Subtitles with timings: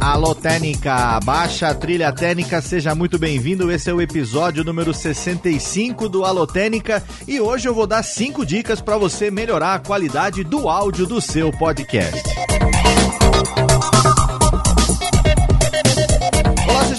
[0.00, 3.70] Alô Técnica, baixa a trilha técnica, seja muito bem-vindo.
[3.70, 8.44] Esse é o episódio número 65 do Alô Técnica e hoje eu vou dar cinco
[8.44, 12.20] dicas para você melhorar a qualidade do áudio do seu podcast.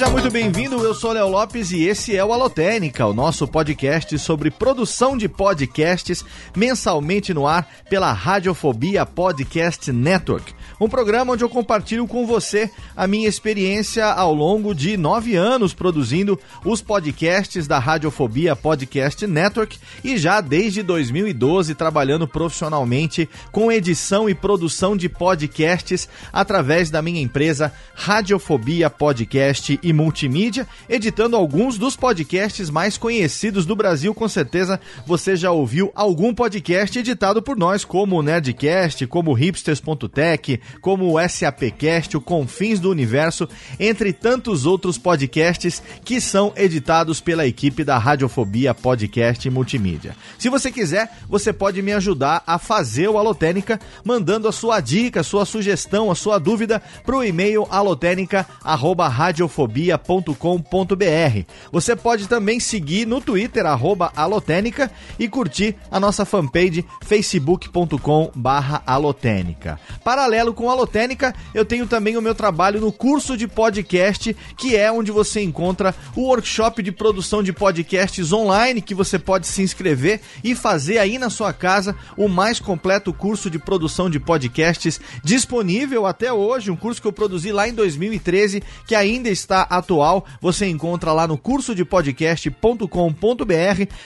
[0.01, 4.17] Seja muito bem-vindo, eu sou Léo Lopes e esse é o Alotênica, o nosso podcast
[4.17, 6.25] sobre produção de podcasts
[6.55, 10.55] mensalmente no ar pela Radiofobia Podcast Network.
[10.81, 15.75] Um programa onde eu compartilho com você a minha experiência ao longo de nove anos
[15.75, 24.27] produzindo os podcasts da Radiofobia Podcast Network e já desde 2012 trabalhando profissionalmente com edição
[24.27, 31.95] e produção de podcasts através da minha empresa Radiofobia Podcast e multimídia, editando alguns dos
[31.95, 34.15] podcasts mais conhecidos do Brasil.
[34.15, 39.35] Com certeza você já ouviu algum podcast editado por nós, como o Nerdcast, como o
[39.35, 47.19] Hipsters.tech, como o SAPcast, o Confins do Universo, entre tantos outros podcasts que são editados
[47.19, 50.15] pela equipe da Radiofobia Podcast Multimídia.
[50.37, 55.21] Se você quiser, você pode me ajudar a fazer o Alotênica mandando a sua dica,
[55.21, 61.45] a sua sugestão, a sua dúvida para o e-mail alotênica@radiofobia alotênica.com.br.
[61.71, 68.83] Você pode também seguir no Twitter, arroba alotênica, e curtir a nossa fanpage facebook.com barra
[68.85, 69.79] alotênica.
[70.03, 74.75] Paralelo com a Alotênica, eu tenho também o meu trabalho no curso de podcast, que
[74.75, 79.61] é onde você encontra o workshop de produção de podcasts online, que você pode se
[79.61, 84.99] inscrever e fazer aí na sua casa o mais completo curso de produção de podcasts
[85.23, 90.25] disponível até hoje, um curso que eu produzi lá em 2013, que ainda está atual
[90.41, 92.87] você encontra lá no curso de podcast.com.br.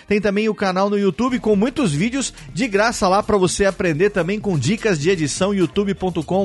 [0.07, 4.09] Tem também o canal no YouTube com muitos vídeos de graça lá para você aprender
[4.09, 5.53] também com dicas de edição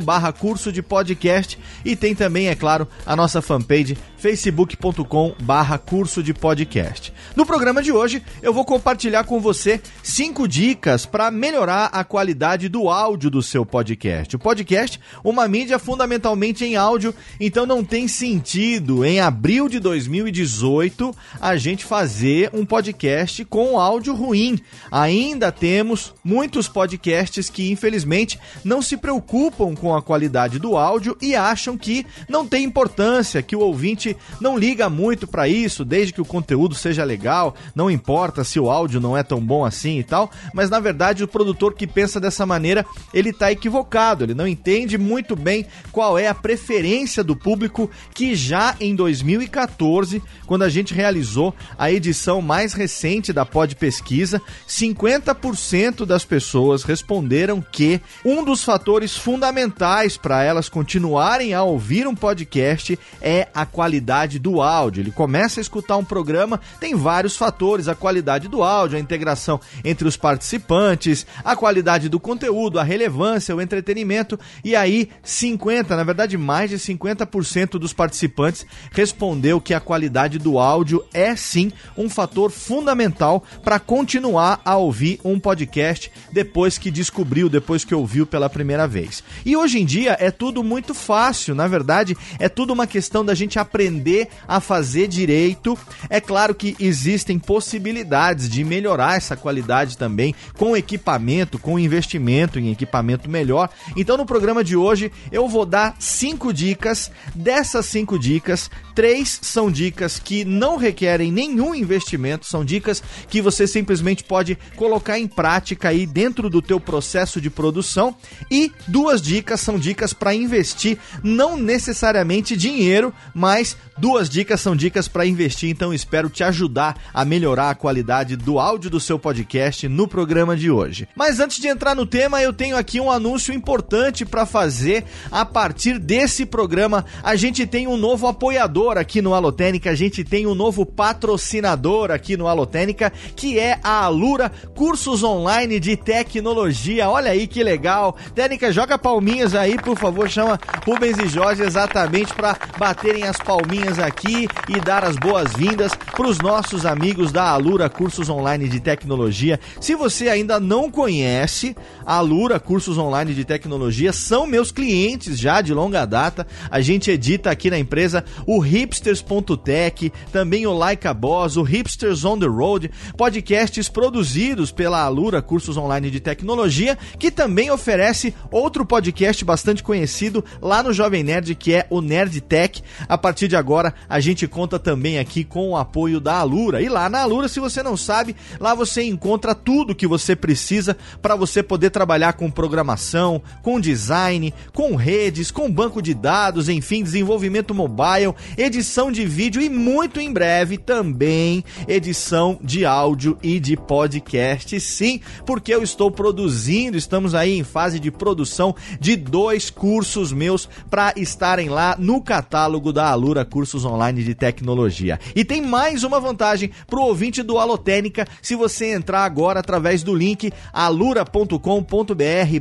[0.01, 6.23] youtube.com/barra curso de podcast e tem também, é claro, a nossa fanpage facebook.com barra curso
[6.23, 7.13] de podcast.
[7.37, 12.69] No programa de hoje eu vou compartilhar com você cinco dicas para melhorar a qualidade
[12.69, 14.37] do áudio do seu podcast.
[14.37, 21.15] O podcast, uma mídia fundamentalmente em áudio, então não tem sentido em abril de 2018
[21.41, 24.59] a gente fazer um podcast com áudio ruim.
[24.91, 31.35] Ainda temos muitos podcasts que infelizmente não se preocupam com a qualidade do áudio e
[31.35, 36.21] acham que não tem importância, que o ouvinte não liga muito para isso, desde que
[36.21, 40.05] o conteúdo seja legal, não importa se o áudio não é tão bom assim e
[40.05, 44.47] tal, mas na verdade o produtor que pensa dessa maneira, ele tá equivocado, ele não
[44.47, 50.69] entende muito bem qual é a preferência do público que já em 2014, quando a
[50.69, 58.45] gente realizou a edição mais recente da Pod Pesquisa, 50% das pessoas responderam que um
[58.45, 65.01] dos fatores fundamentais para elas continuarem a ouvir um podcast é a qualidade do áudio.
[65.01, 69.61] Ele começa a escutar um programa, tem vários fatores: a qualidade do áudio, a integração
[69.85, 74.39] entre os participantes, a qualidade do conteúdo, a relevância, o entretenimento.
[74.65, 80.59] E aí, 50, na verdade, mais de 50% dos participantes respondeu que a qualidade do
[80.59, 87.49] áudio é sim um fator fundamental para continuar a ouvir um podcast depois que descobriu,
[87.49, 89.23] depois que ouviu pela primeira vez.
[89.45, 93.35] E hoje em dia é tudo muito fácil, na verdade, é tudo uma questão da
[93.35, 95.79] gente aprender a fazer direito.
[96.09, 102.71] É claro que existem possibilidades de melhorar essa qualidade também com equipamento, com investimento em
[102.71, 103.69] equipamento melhor.
[103.97, 107.11] Então no programa de hoje eu vou dar cinco dicas.
[107.35, 113.67] Dessas cinco dicas, três são dicas que não requerem nenhum investimento, são dicas que você
[113.67, 118.15] simplesmente pode colocar em prática aí dentro do teu processo de produção
[118.51, 125.09] e duas dicas são dicas para investir, não necessariamente dinheiro, mas duas dicas são dicas
[125.09, 129.89] para investir, então espero te ajudar a melhorar a qualidade do áudio do seu podcast
[129.89, 131.09] no programa de hoje.
[131.15, 135.05] Mas antes de entrar no tema, eu tenho aqui um anúncio importante para fazer.
[135.31, 140.25] A partir desse programa, a gente tem um novo apoiador aqui no Alotênica, a gente
[140.25, 147.09] tem um novo patrocinador aqui no Alotênica, que é a Alura Cursos Online de Tecnologia.
[147.09, 148.17] Olha aí que legal.
[148.35, 148.99] Técnica, joga
[149.41, 154.81] palminhas aí, por favor, chama Rubens e Jorge exatamente para baterem as palminhas aqui e
[154.81, 159.59] dar as boas-vindas para os nossos amigos da Alura Cursos Online de Tecnologia.
[159.81, 165.63] Se você ainda não conhece a Alura Cursos Online de Tecnologia, são meus clientes já
[165.63, 166.47] de longa data.
[166.71, 172.25] A gente edita aqui na empresa o hipsters.tech, também o Like a Boss, o Hipsters
[172.25, 178.85] on the Road, podcasts produzidos pela Alura Cursos Online de Tecnologia, que também oferece outro
[178.85, 182.83] podcast bastante conhecido lá no Jovem Nerd, que é o Nerd Tech.
[183.09, 186.83] A partir de agora, a gente conta também aqui com o apoio da Alura.
[186.83, 190.97] E lá na Alura, se você não sabe, lá você encontra tudo que você precisa
[191.23, 197.03] para você poder trabalhar com programação, com design, com redes, com banco de dados, enfim,
[197.03, 203.77] desenvolvimento mobile, edição de vídeo e muito em breve também edição de áudio e de
[203.77, 204.79] podcast.
[204.81, 210.69] Sim, porque eu estou produzindo, estamos aí em fase de produção de dois cursos meus
[210.91, 215.21] para estarem lá no catálogo da Alura Cursos Online de Tecnologia.
[215.37, 220.03] E tem mais uma vantagem para o ouvinte do Alotênica, se você entrar agora através
[220.03, 221.59] do link alura.com.br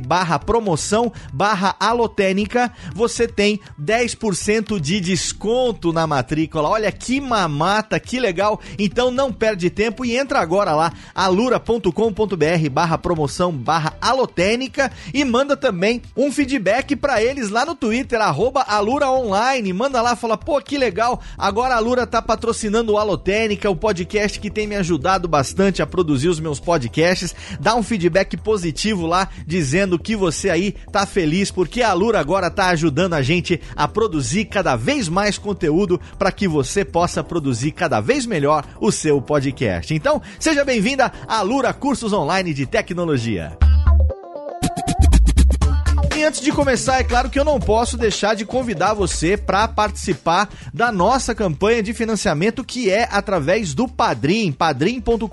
[0.06, 6.68] barra promoção barra alotênica, você tem 10% de desconto na matrícula.
[6.68, 8.60] Olha que mamata, que legal.
[8.78, 15.56] Então não perde tempo e entra agora lá, alura.com.br barra promoção barra alotênica e manda
[15.56, 16.49] também um feedback
[16.96, 18.64] para eles lá no Twitter, arroba.
[19.74, 21.20] Manda lá, fala, pô, que legal.
[21.36, 25.86] Agora a Alura tá patrocinando o Alotênica, o podcast que tem me ajudado bastante a
[25.86, 27.34] produzir os meus podcasts.
[27.60, 32.50] Dá um feedback positivo lá, dizendo que você aí tá feliz porque a Alura agora
[32.50, 37.72] tá ajudando a gente a produzir cada vez mais conteúdo para que você possa produzir
[37.72, 39.94] cada vez melhor o seu podcast.
[39.94, 43.69] Então, seja bem-vinda à Alura Cursos Online de Tecnologia.
[46.30, 50.48] Antes de começar, é claro que eu não posso deixar de convidar você para participar
[50.72, 55.26] da nossa campanha de financiamento que é através do Padrim, padrim.com.br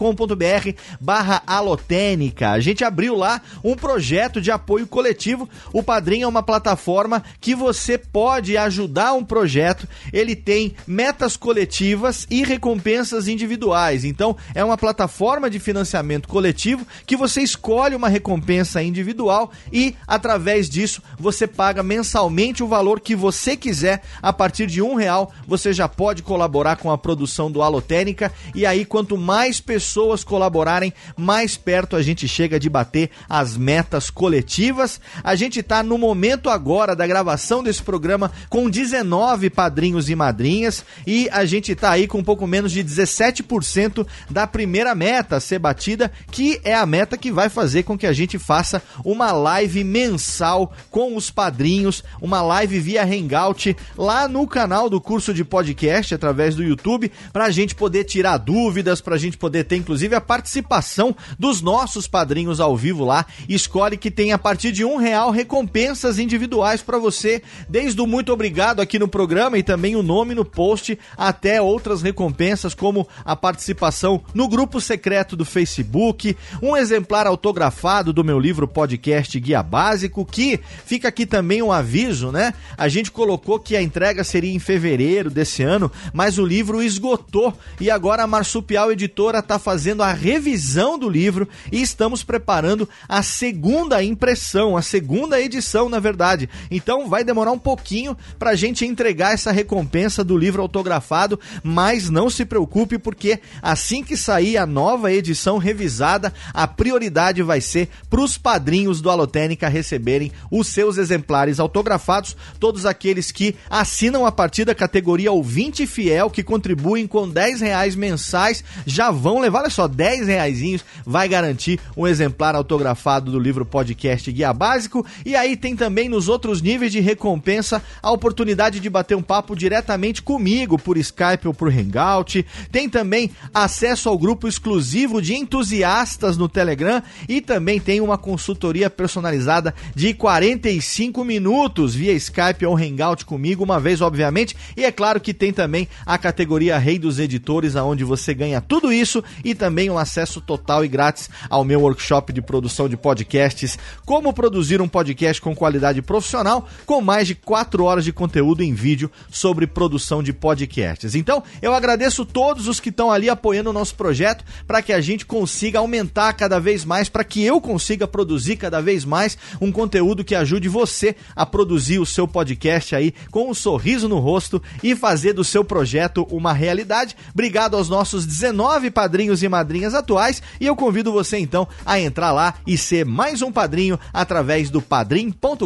[1.00, 2.50] barra alotênica.
[2.50, 5.48] A gente abriu lá um projeto de apoio coletivo.
[5.72, 9.88] O Padrim é uma plataforma que você pode ajudar um projeto.
[10.12, 14.04] Ele tem metas coletivas e recompensas individuais.
[14.04, 20.68] Então, é uma plataforma de financiamento coletivo que você escolhe uma recompensa individual e através
[20.68, 20.87] disso
[21.18, 24.02] você paga mensalmente o valor que você quiser.
[24.22, 28.66] A partir de um real você já pode colaborar com a produção do Alotênica e
[28.66, 35.00] aí quanto mais pessoas colaborarem, mais perto a gente chega de bater as metas coletivas.
[35.24, 40.86] A gente está no momento agora da gravação desse programa com 19 padrinhos e madrinhas
[41.06, 45.40] e a gente está aí com um pouco menos de 17% da primeira meta a
[45.40, 49.32] ser batida, que é a meta que vai fazer com que a gente faça uma
[49.32, 55.44] live mensal com os padrinhos, uma live via Hangout lá no canal do curso de
[55.44, 59.78] podcast através do YouTube, para a gente poder tirar dúvidas, para a gente poder ter
[59.78, 63.26] inclusive a participação dos nossos padrinhos ao vivo lá.
[63.48, 68.32] Escolhe que tem a partir de um real recompensas individuais para você, desde o muito
[68.32, 73.36] obrigado aqui no programa e também o nome no post, até outras recompensas como a
[73.36, 80.26] participação no grupo secreto do Facebook, um exemplar autografado do meu livro podcast Guia Básico
[80.26, 82.54] que fica aqui também um aviso, né?
[82.78, 87.54] A gente colocou que a entrega seria em fevereiro desse ano, mas o livro esgotou
[87.80, 93.22] e agora a Marsupial Editora está fazendo a revisão do livro e estamos preparando a
[93.24, 96.50] segunda impressão, a segunda edição, na verdade.
[96.70, 102.10] Então vai demorar um pouquinho para a gente entregar essa recompensa do livro autografado, mas
[102.10, 107.90] não se preocupe porque assim que sair a nova edição revisada, a prioridade vai ser
[108.10, 114.32] para os padrinhos do Alotênica receberem os seus exemplares autografados, todos aqueles que assinam a
[114.32, 119.70] partir da categoria ouvinte fiel, que contribuem com 10 reais mensais, já vão levar, olha
[119.70, 120.58] só, 10 reais
[121.06, 125.06] vai garantir um exemplar autografado do livro podcast Guia Básico.
[125.26, 129.56] E aí tem também nos outros níveis de recompensa a oportunidade de bater um papo
[129.56, 132.46] diretamente comigo por Skype ou por Hangout.
[132.72, 138.90] Tem também acesso ao grupo exclusivo de entusiastas no Telegram e também tem uma consultoria
[138.90, 144.56] personalizada de 40 45 minutos via Skype ou Hangout comigo, uma vez, obviamente.
[144.76, 148.94] E é claro que tem também a categoria Rei dos Editores, aonde você ganha tudo
[148.94, 153.80] isso e também um acesso total e grátis ao meu workshop de produção de podcasts,
[154.06, 158.76] como produzir um podcast com qualidade profissional, com mais de 4 horas de conteúdo em
[158.76, 161.16] vídeo sobre produção de podcasts.
[161.16, 165.02] Então, eu agradeço todos os que estão ali apoiando o nosso projeto para que a
[165.02, 169.72] gente consiga aumentar cada vez mais, para que eu consiga produzir cada vez mais um
[169.72, 174.62] conteúdo que ajude você a produzir o seu podcast aí com um sorriso no rosto
[174.84, 177.16] e fazer do seu projeto uma realidade.
[177.34, 182.32] Obrigado aos nossos 19 padrinhos e madrinhas atuais e eu convido você então a entrar
[182.32, 185.66] lá e ser mais um padrinho através do padrim.com.br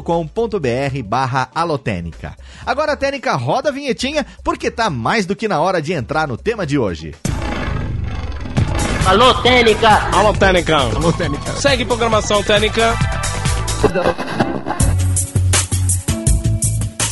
[1.04, 2.38] barra alotênica.
[2.66, 6.38] Agora, Técnica, roda a vinhetinha porque tá mais do que na hora de entrar no
[6.38, 7.16] tema de hoje.
[9.06, 9.90] Alô, Técnica!
[10.14, 10.78] Alô, Técnica!
[10.78, 11.52] Alô, Técnica!
[11.54, 12.96] Segue programação Técnica!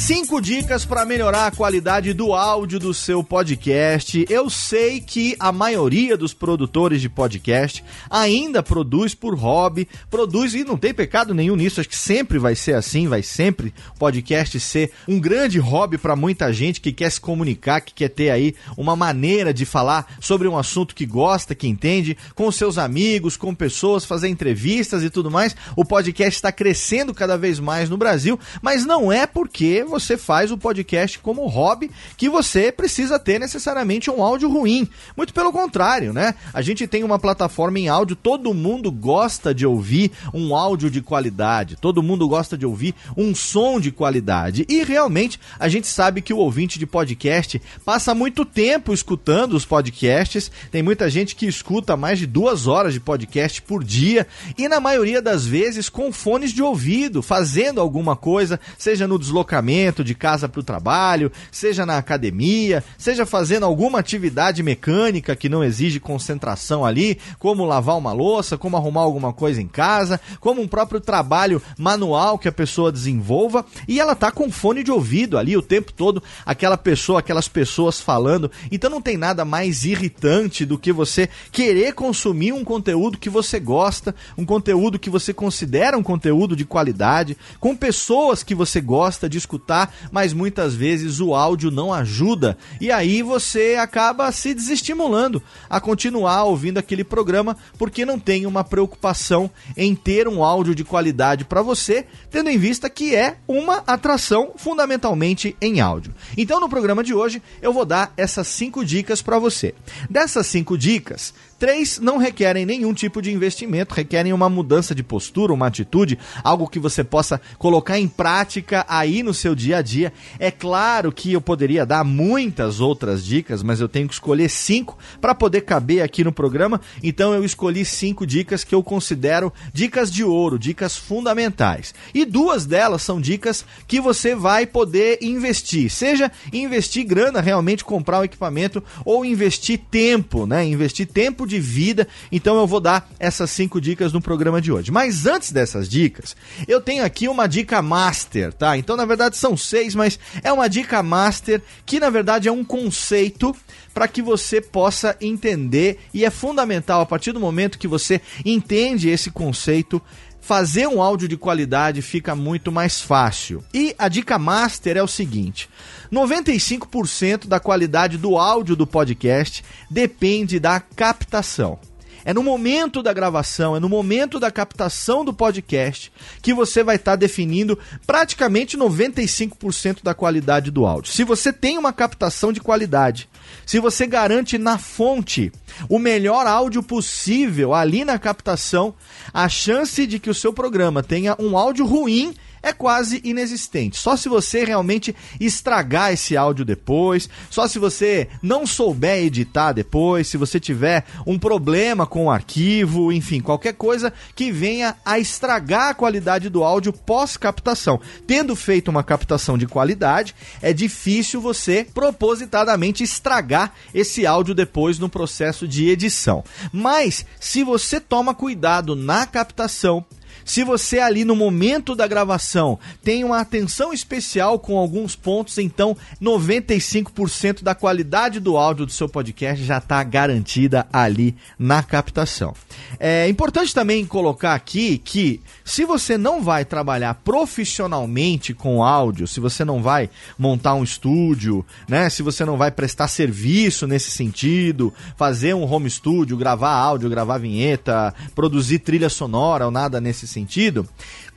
[0.09, 4.25] Cinco dicas para melhorar a qualidade do áudio do seu podcast.
[4.27, 10.63] Eu sei que a maioria dos produtores de podcast ainda produz por hobby, produz e
[10.63, 11.79] não tem pecado nenhum nisso.
[11.79, 16.51] Acho que sempre vai ser assim, vai sempre podcast ser um grande hobby para muita
[16.51, 20.57] gente que quer se comunicar, que quer ter aí uma maneira de falar sobre um
[20.57, 25.55] assunto que gosta, que entende, com seus amigos, com pessoas, fazer entrevistas e tudo mais.
[25.75, 30.17] O podcast está crescendo cada vez mais no Brasil, mas não é porque você você
[30.17, 34.89] faz o podcast como hobby que você precisa ter necessariamente um áudio ruim.
[35.15, 36.33] Muito pelo contrário, né?
[36.53, 41.01] A gente tem uma plataforma em áudio, todo mundo gosta de ouvir um áudio de
[41.01, 44.65] qualidade, todo mundo gosta de ouvir um som de qualidade.
[44.69, 49.65] E realmente a gente sabe que o ouvinte de podcast passa muito tempo escutando os
[49.65, 50.51] podcasts.
[50.71, 54.25] Tem muita gente que escuta mais de duas horas de podcast por dia
[54.57, 59.88] e na maioria das vezes com fones de ouvido, fazendo alguma coisa, seja no deslocamento
[60.03, 65.63] de casa para o trabalho, seja na academia, seja fazendo alguma atividade mecânica que não
[65.63, 70.67] exige concentração ali, como lavar uma louça, como arrumar alguma coisa em casa, como um
[70.67, 75.57] próprio trabalho manual que a pessoa desenvolva, e ela tá com fone de ouvido ali
[75.57, 78.51] o tempo todo, aquela pessoa, aquelas pessoas falando.
[78.71, 83.59] Então não tem nada mais irritante do que você querer consumir um conteúdo que você
[83.59, 89.29] gosta, um conteúdo que você considera um conteúdo de qualidade, com pessoas que você gosta
[89.29, 89.78] de escutar
[90.11, 96.43] mas muitas vezes o áudio não ajuda e aí você acaba se desestimulando a continuar
[96.43, 101.61] ouvindo aquele programa porque não tem uma preocupação em ter um áudio de qualidade para
[101.61, 106.13] você, tendo em vista que é uma atração fundamentalmente em áudio.
[106.37, 109.73] Então no programa de hoje eu vou dar essas cinco dicas para você.
[110.09, 115.51] Dessas cinco dicas, Três não requerem nenhum tipo de investimento, requerem uma mudança de postura,
[115.53, 120.13] uma atitude, algo que você possa colocar em prática aí no seu dia a dia.
[120.39, 124.97] É claro que eu poderia dar muitas outras dicas, mas eu tenho que escolher cinco
[125.19, 126.79] para poder caber aqui no programa.
[127.03, 131.93] Então eu escolhi cinco dicas que eu considero dicas de ouro, dicas fundamentais.
[132.13, 138.21] E duas delas são dicas que você vai poder investir, seja investir grana, realmente comprar
[138.21, 140.65] o equipamento, ou investir tempo, né?
[140.65, 142.07] Investir tempo de vida.
[142.31, 144.91] Então eu vou dar essas cinco dicas no programa de hoje.
[144.91, 146.35] Mas antes dessas dicas,
[146.67, 148.77] eu tenho aqui uma dica master, tá?
[148.77, 152.63] Então na verdade são seis, mas é uma dica master que na verdade é um
[152.63, 153.53] conceito
[153.93, 159.09] para que você possa entender e é fundamental a partir do momento que você entende
[159.09, 160.01] esse conceito
[160.49, 163.63] fazer um áudio de qualidade fica muito mais fácil.
[163.71, 165.69] E a dica master é o seguinte:
[166.11, 171.77] 95% da qualidade do áudio do podcast depende da captação.
[172.25, 176.11] É no momento da gravação, é no momento da captação do podcast
[176.41, 181.11] que você vai estar tá definindo praticamente 95% da qualidade do áudio.
[181.11, 183.29] Se você tem uma captação de qualidade,
[183.65, 185.51] se você garante na fonte
[185.87, 188.93] o melhor áudio possível ali na captação,
[189.33, 193.97] a chance de que o seu programa tenha um áudio ruim é quase inexistente.
[193.97, 200.27] Só se você realmente estragar esse áudio depois, só se você não souber editar depois,
[200.27, 205.89] se você tiver um problema com o arquivo, enfim, qualquer coisa que venha a estragar
[205.89, 207.99] a qualidade do áudio pós-captação.
[208.27, 215.09] Tendo feito uma captação de qualidade, é difícil você propositadamente estragar esse áudio depois no
[215.09, 216.43] processo de edição.
[216.71, 220.05] Mas se você toma cuidado na captação,
[220.49, 225.95] se você ali no momento da gravação tem uma atenção especial com alguns pontos, então
[226.19, 232.55] 95% da qualidade do áudio do seu podcast já está garantida ali na captação.
[232.99, 239.39] É importante também colocar aqui que se você não vai trabalhar profissionalmente com áudio, se
[239.39, 242.09] você não vai montar um estúdio, né?
[242.09, 247.37] Se você não vai prestar serviço nesse sentido, fazer um home studio, gravar áudio, gravar
[247.37, 250.38] vinheta, produzir trilha sonora ou nada nesse sentido,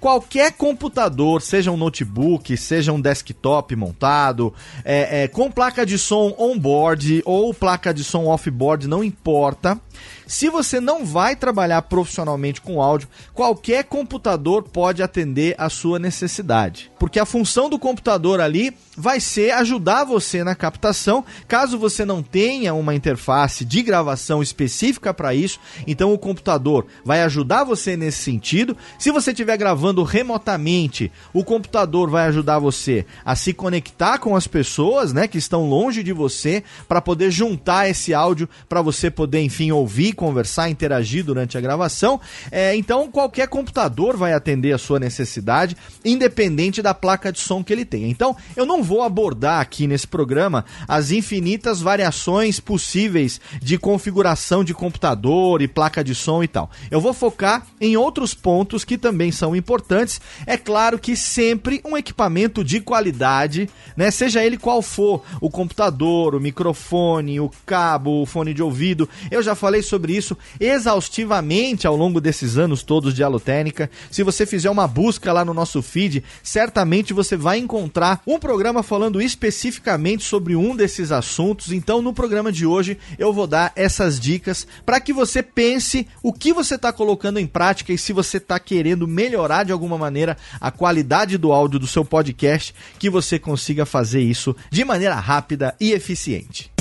[0.02, 4.52] qualquer computador, seja um notebook, seja um desktop montado,
[4.84, 9.80] é, é, com placa de som on-board ou placa de som off-board, não importa.
[10.26, 16.90] Se você não vai trabalhar profissionalmente com áudio, qualquer computador pode atender a sua necessidade.
[16.98, 22.22] Porque a função do computador ali vai ser ajudar você na captação, caso você não
[22.22, 28.18] tenha uma interface de gravação específica para isso, então o computador vai ajudar você nesse
[28.22, 28.76] sentido.
[28.98, 34.46] Se você estiver gravando remotamente, o computador vai ajudar você a se conectar com as
[34.46, 39.40] pessoas, né, que estão longe de você, para poder juntar esse áudio para você poder,
[39.40, 42.20] enfim, ouvir, conversar, interagir durante a gravação.
[42.50, 47.72] É, então qualquer computador vai atender a sua necessidade, independente da placa de som que
[47.72, 48.08] ele tenha.
[48.08, 54.74] Então eu não vou abordar aqui nesse programa as infinitas variações possíveis de configuração de
[54.74, 56.70] computador e placa de som e tal.
[56.90, 60.20] Eu vou focar em outros pontos que também são importantes.
[60.46, 66.34] É claro que sempre um equipamento de qualidade, né, seja ele qual for, o computador,
[66.34, 69.08] o microfone, o cabo, o fone de ouvido.
[69.30, 73.90] Eu já falei sobre isso exaustivamente ao longo desses anos todos de Alotênica.
[74.10, 78.71] Se você fizer uma busca lá no nosso feed, certamente você vai encontrar um programa
[78.72, 81.72] programa falando especificamente sobre um desses assuntos.
[81.72, 86.32] Então, no programa de hoje, eu vou dar essas dicas para que você pense o
[86.32, 90.38] que você está colocando em prática e se você está querendo melhorar de alguma maneira
[90.58, 95.74] a qualidade do áudio do seu podcast, que você consiga fazer isso de maneira rápida
[95.78, 96.72] e eficiente.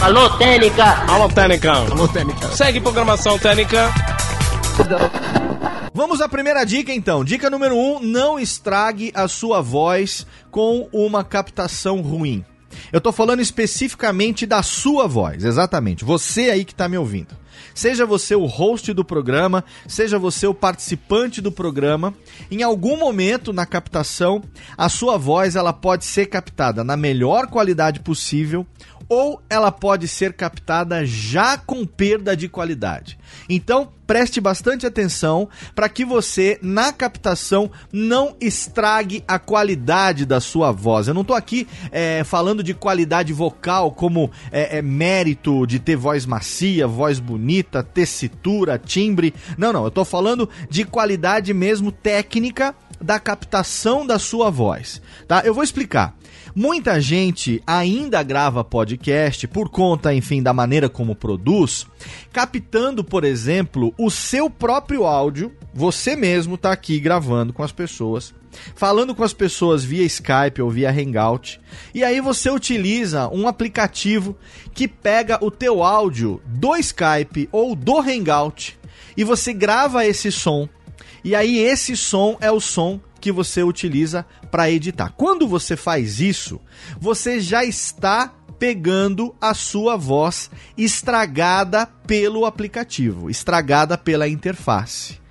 [0.00, 0.84] Alô, Técnica!
[1.08, 1.72] Alô, Técnica!
[1.72, 2.48] Alô, Técnica!
[2.48, 3.92] Segue programação Técnica!
[5.96, 7.24] Vamos à primeira dica então.
[7.24, 12.44] Dica número 1: um, não estrague a sua voz com uma captação ruim.
[12.92, 16.04] Eu tô falando especificamente da sua voz, exatamente.
[16.04, 17.36] Você aí que tá me ouvindo.
[17.74, 22.14] Seja você o host do programa, seja você o participante do programa,
[22.50, 24.42] em algum momento na captação,
[24.76, 28.66] a sua voz ela pode ser captada na melhor qualidade possível
[29.08, 33.18] ou ela pode ser captada já com perda de qualidade.
[33.48, 40.70] Então, preste bastante atenção para que você, na captação, não estrague a qualidade da sua
[40.72, 41.08] voz.
[41.08, 45.96] Eu não estou aqui é, falando de qualidade vocal como é, é, mérito de ter
[45.96, 47.43] voz macia, voz bonita,
[47.82, 49.34] tessitura, timbre.
[49.58, 49.82] Não, não.
[49.82, 55.00] Eu estou falando de qualidade mesmo técnica da captação da sua voz.
[55.28, 55.42] Tá?
[55.44, 56.16] Eu vou explicar.
[56.54, 61.84] Muita gente ainda grava podcast por conta, enfim, da maneira como produz,
[62.32, 65.52] captando, por exemplo, o seu próprio áudio.
[65.72, 68.32] Você mesmo está aqui gravando com as pessoas,
[68.74, 71.60] falando com as pessoas via Skype ou via Hangout.
[71.94, 74.36] E aí você utiliza um aplicativo
[74.72, 78.78] que pega o teu áudio do Skype ou do Hangout
[79.16, 80.68] e você grava esse som.
[81.22, 85.14] E aí esse som é o som que você utiliza para editar.
[85.16, 86.60] Quando você faz isso,
[87.00, 95.23] você já está pegando a sua voz estragada pelo aplicativo, estragada pela interface.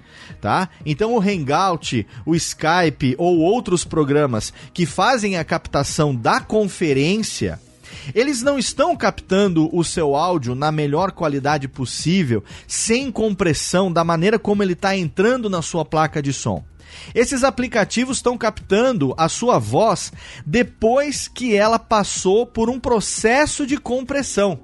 [0.43, 0.67] Tá?
[0.86, 7.62] Então o Hangout, o Skype ou outros programas que fazem a captação da conferência,
[8.13, 14.38] eles não estão captando o seu áudio na melhor qualidade possível, sem compressão, da maneira
[14.38, 16.62] como ele está entrando na sua placa de som.
[17.15, 20.12] Esses aplicativos estão captando a sua voz
[20.45, 24.60] depois que ela passou por um processo de compressão.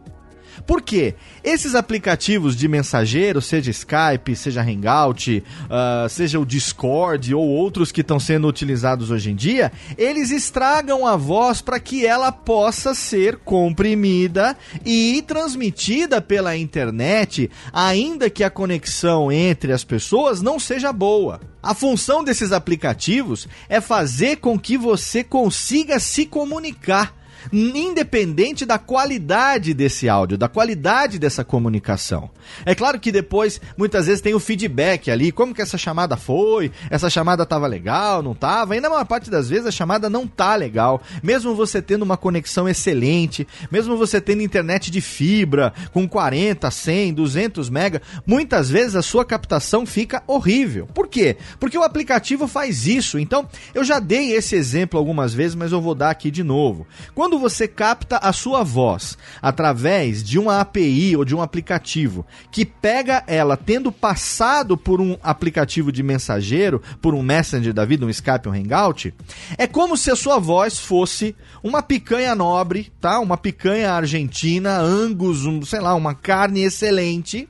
[0.65, 1.15] Por quê?
[1.43, 8.01] Esses aplicativos de mensageiro, seja Skype, seja Hangout, uh, seja o Discord ou outros que
[8.01, 13.37] estão sendo utilizados hoje em dia, eles estragam a voz para que ela possa ser
[13.37, 21.39] comprimida e transmitida pela internet, ainda que a conexão entre as pessoas não seja boa.
[21.61, 27.18] A função desses aplicativos é fazer com que você consiga se comunicar
[27.51, 32.29] independente da qualidade desse áudio, da qualidade dessa comunicação.
[32.65, 36.71] É claro que depois, muitas vezes, tem o feedback ali, como que essa chamada foi,
[36.89, 40.27] essa chamada estava legal, não estava, e na maior parte das vezes a chamada não
[40.27, 46.07] tá legal, mesmo você tendo uma conexão excelente, mesmo você tendo internet de fibra, com
[46.07, 50.87] 40, 100, 200 mega, muitas vezes a sua captação fica horrível.
[50.87, 51.37] Por quê?
[51.59, 55.81] Porque o aplicativo faz isso, então eu já dei esse exemplo algumas vezes, mas eu
[55.81, 56.87] vou dar aqui de novo.
[57.13, 62.25] Quando quando você capta a sua voz através de uma API ou de um aplicativo
[62.51, 68.03] que pega ela tendo passado por um aplicativo de mensageiro, por um Messenger da vida,
[68.03, 69.13] um Skype, um Hangout,
[69.59, 73.19] é como se a sua voz fosse uma picanha nobre, tá?
[73.19, 77.47] Uma picanha argentina, angus, um, sei lá, uma carne excelente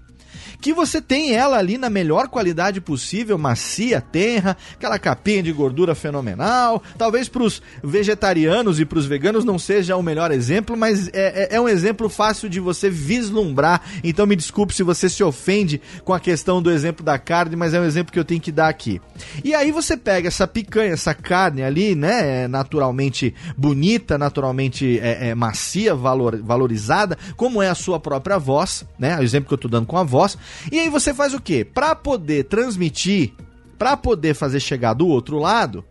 [0.62, 5.95] que você tem ela ali na melhor qualidade possível, macia, tenra, aquela capinha de gordura
[5.95, 6.82] fenomenal.
[6.98, 11.48] Talvez para os vegetarianos e para os veganos não seja o melhor exemplo, mas é,
[11.54, 13.82] é, é, um exemplo fácil de você vislumbrar.
[14.04, 17.74] Então me desculpe se você se ofende com a questão do exemplo da carne, mas
[17.74, 19.02] é um exemplo que eu tenho que dar aqui.
[19.43, 25.36] E aí você pega essa picanha, essa carne ali, né, naturalmente bonita, naturalmente é, é,
[25.36, 29.17] macia, valor, valorizada, como é a sua própria voz, né?
[29.19, 30.38] O exemplo que eu estou dando com a voz.
[30.72, 31.66] E aí você faz o quê?
[31.66, 33.34] Para poder transmitir,
[33.78, 35.84] para poder fazer chegar do outro lado,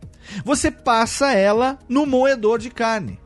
[0.44, 3.18] você passa ela no moedor de carne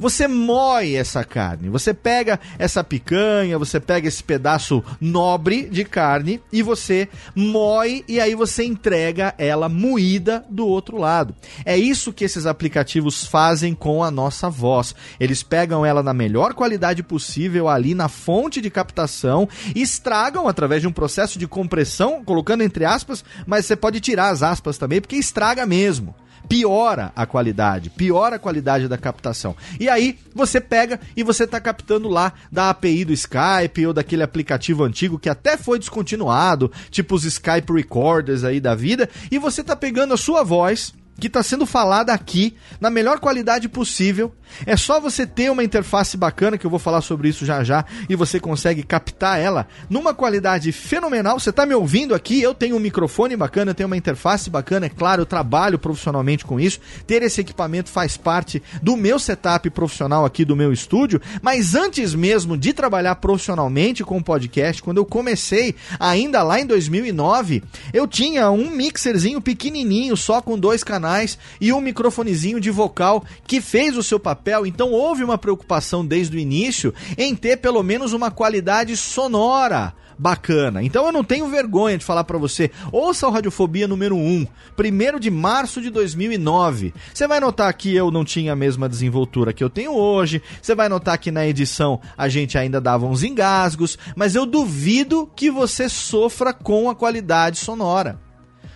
[0.00, 1.68] você moe essa carne.
[1.68, 8.18] Você pega essa picanha, você pega esse pedaço nobre de carne e você moe e
[8.18, 11.34] aí você entrega ela moída do outro lado.
[11.66, 14.94] É isso que esses aplicativos fazem com a nossa voz.
[15.20, 20.88] Eles pegam ela na melhor qualidade possível ali na fonte de captação, estragam através de
[20.88, 25.16] um processo de compressão, colocando entre aspas, mas você pode tirar as aspas também, porque
[25.16, 26.14] estraga mesmo
[26.48, 29.56] piora a qualidade, piora a qualidade da captação.
[29.78, 34.22] E aí você pega e você está captando lá da API do Skype ou daquele
[34.22, 39.60] aplicativo antigo que até foi descontinuado, tipo os Skype Recorders aí da vida, e você
[39.60, 44.34] está pegando a sua voz que está sendo falada aqui na melhor qualidade possível.
[44.66, 47.84] É só você ter uma interface bacana, que eu vou falar sobre isso já já,
[48.08, 51.38] e você consegue captar ela numa qualidade fenomenal.
[51.38, 52.42] Você está me ouvindo aqui?
[52.42, 56.44] Eu tenho um microfone bacana, eu tenho uma interface bacana, é claro, eu trabalho profissionalmente
[56.44, 56.80] com isso.
[57.06, 62.14] Ter esse equipamento faz parte do meu setup profissional aqui do meu estúdio, mas antes
[62.14, 68.06] mesmo de trabalhar profissionalmente com o podcast, quando eu comecei, ainda lá em 2009, eu
[68.06, 73.60] tinha um mixerzinho pequenininho, só com dois canais canais e um microfonezinho de vocal que
[73.60, 74.64] fez o seu papel.
[74.64, 80.82] Então houve uma preocupação desde o início em ter pelo menos uma qualidade sonora bacana.
[80.82, 82.70] Então eu não tenho vergonha de falar para você.
[82.92, 84.46] Ouça o Radiofobia número 1,
[84.78, 86.92] 1 de março de 2009.
[87.12, 90.42] Você vai notar que eu não tinha a mesma desenvoltura que eu tenho hoje.
[90.60, 95.28] Você vai notar que na edição a gente ainda dava uns engasgos, mas eu duvido
[95.34, 98.29] que você sofra com a qualidade sonora.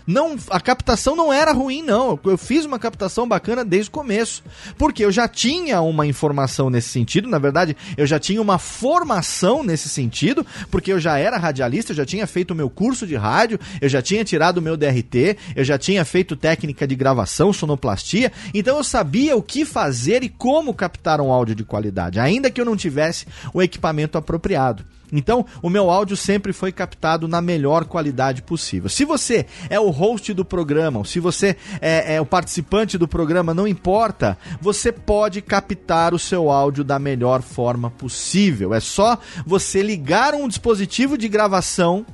[0.07, 2.19] Não, a captação não era ruim, não.
[2.25, 4.43] Eu fiz uma captação bacana desde o começo.
[4.77, 9.63] Porque eu já tinha uma informação nesse sentido, na verdade, eu já tinha uma formação
[9.63, 13.17] nesse sentido, porque eu já era radialista, eu já tinha feito o meu curso de
[13.17, 17.53] rádio, eu já tinha tirado o meu DRT, eu já tinha feito técnica de gravação,
[17.53, 22.51] sonoplastia, então eu sabia o que fazer e como captar um áudio de qualidade, ainda
[22.51, 24.85] que eu não tivesse o equipamento apropriado.
[25.13, 28.89] Então, o meu áudio sempre foi captado na melhor qualidade possível.
[28.89, 33.07] Se você é o host do programa, ou se você é, é, o participante do
[33.07, 38.75] programa, não importa, você pode captar o seu áudio da melhor forma possível.
[38.75, 42.05] É só você ligar um dispositivo de gravação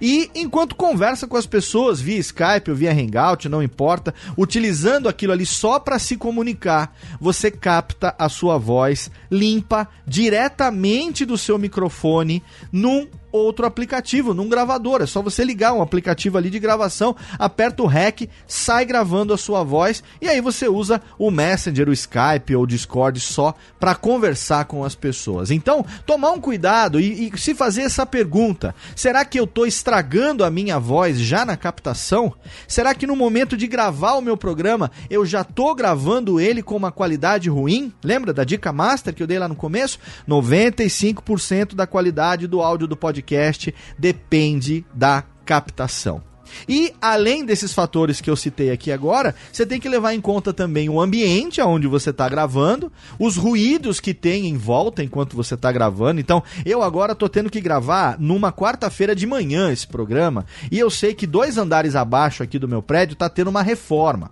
[0.00, 5.32] e enquanto conversa com as pessoas via Skype ou via Hangout, não importa, utilizando aquilo
[5.32, 12.42] ali só para se comunicar, você capta a sua voz limpa diretamente do seu microfone
[12.72, 15.02] num outro aplicativo, num gravador.
[15.02, 19.38] É só você ligar um aplicativo ali de gravação, aperta o REC, sai gravando a
[19.38, 23.94] sua voz e aí você usa o Messenger, o Skype ou o Discord só para
[23.94, 25.50] conversar com as pessoas.
[25.50, 30.44] Então, tomar um cuidado e, e se fazer essa pergunta: será que eu estou estragando
[30.44, 32.32] a minha voz já na captação?
[32.66, 36.76] Será que no momento de gravar o meu programa eu já estou gravando ele com
[36.76, 37.92] uma qualidade ruim?
[38.02, 39.98] Lembra da dica master que eu dei lá no começo?
[40.28, 46.22] 95% da qualidade do áudio do podcast podcast depende da captação.
[46.68, 50.52] E além desses fatores que eu citei aqui agora, você tem que levar em conta
[50.52, 55.54] também o ambiente onde você está gravando, os ruídos que tem em volta enquanto você
[55.54, 56.20] está gravando.
[56.20, 60.88] Então, eu agora estou tendo que gravar numa quarta-feira de manhã esse programa, e eu
[60.88, 64.30] sei que dois andares abaixo aqui do meu prédio está tendo uma reforma.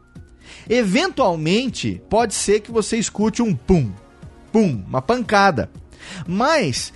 [0.71, 3.91] Eventualmente, pode ser que você escute um pum,
[4.53, 5.69] pum, uma pancada.
[6.27, 6.93] Mas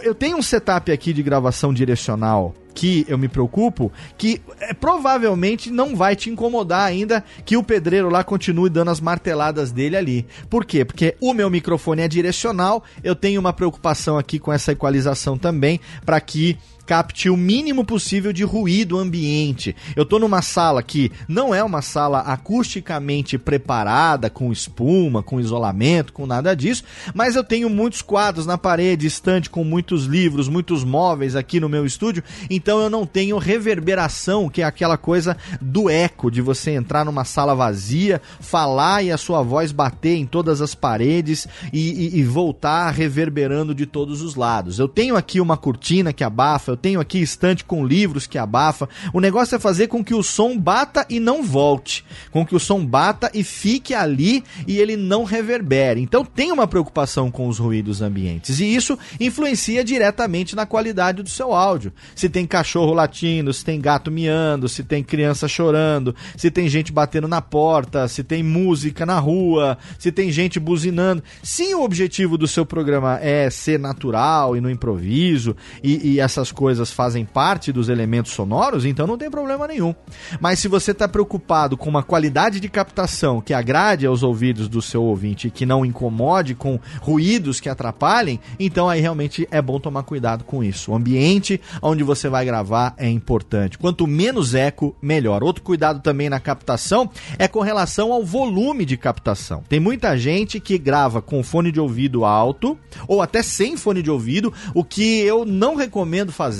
[0.00, 5.70] eu tenho um setup aqui de gravação direcional que eu me preocupo, que é, provavelmente
[5.70, 10.26] não vai te incomodar ainda que o pedreiro lá continue dando as marteladas dele ali.
[10.48, 10.84] Por quê?
[10.84, 15.80] Porque o meu microfone é direcional, eu tenho uma preocupação aqui com essa equalização também,
[16.04, 19.74] para que capte o mínimo possível de ruído ambiente.
[19.96, 26.12] Eu tô numa sala que não é uma sala acusticamente preparada, com espuma, com isolamento,
[26.12, 30.84] com nada disso, mas eu tenho muitos quadros na parede, estante com muitos livros, muitos
[30.84, 35.88] móveis aqui no meu estúdio, então eu não tenho reverberação, que é aquela coisa do
[35.88, 40.60] eco, de você entrar numa sala vazia, falar e a sua voz bater em todas
[40.60, 44.78] as paredes e, e, e voltar reverberando de todos os lados.
[44.78, 48.88] Eu tenho aqui uma cortina que abafa, eu tenho aqui estante com livros que abafa.
[49.12, 52.60] O negócio é fazer com que o som bata e não volte, com que o
[52.60, 56.00] som bata e fique ali e ele não reverbere.
[56.00, 61.28] Então tem uma preocupação com os ruídos ambientes e isso influencia diretamente na qualidade do
[61.28, 61.92] seu áudio.
[62.14, 66.90] Se tem cachorro latindo, se tem gato miando, se tem criança chorando, se tem gente
[66.90, 71.22] batendo na porta, se tem música na rua, se tem gente buzinando.
[71.42, 76.50] Se o objetivo do seu programa é ser natural e no improviso e, e essas
[76.50, 76.61] coisas
[76.92, 79.94] fazem parte dos elementos sonoros, então não tem problema nenhum.
[80.40, 84.80] Mas se você está preocupado com uma qualidade de captação que agrade aos ouvidos do
[84.80, 89.78] seu ouvinte e que não incomode com ruídos que atrapalhem, então aí realmente é bom
[89.78, 90.92] tomar cuidado com isso.
[90.92, 93.78] O ambiente onde você vai gravar é importante.
[93.78, 95.42] Quanto menos eco, melhor.
[95.42, 99.62] Outro cuidado também na captação é com relação ao volume de captação.
[99.68, 104.10] Tem muita gente que grava com fone de ouvido alto ou até sem fone de
[104.10, 106.51] ouvido, o que eu não recomendo fazer,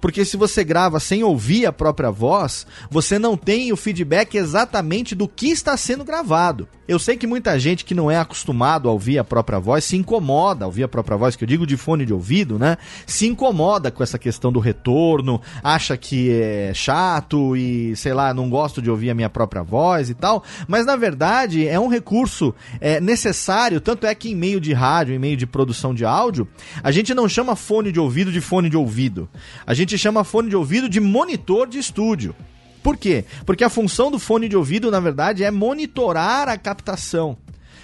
[0.00, 5.14] porque se você grava sem ouvir a própria voz, você não tem o feedback exatamente
[5.14, 6.68] do que está sendo gravado.
[6.88, 9.96] Eu sei que muita gente que não é acostumado a ouvir a própria voz se
[9.96, 12.78] incomoda a ouvir a própria voz, que eu digo de fone de ouvido, né?
[13.04, 18.48] Se incomoda com essa questão do retorno, acha que é chato e, sei lá, não
[18.48, 20.44] gosto de ouvir a minha própria voz e tal.
[20.68, 25.14] Mas na verdade é um recurso é, necessário, tanto é que em meio de rádio,
[25.14, 26.46] em meio de produção de áudio,
[26.84, 29.25] a gente não chama fone de ouvido de fone de ouvido.
[29.66, 32.34] A gente chama fone de ouvido de monitor de estúdio.
[32.82, 33.24] Por quê?
[33.44, 37.36] Porque a função do fone de ouvido, na verdade, é monitorar a captação.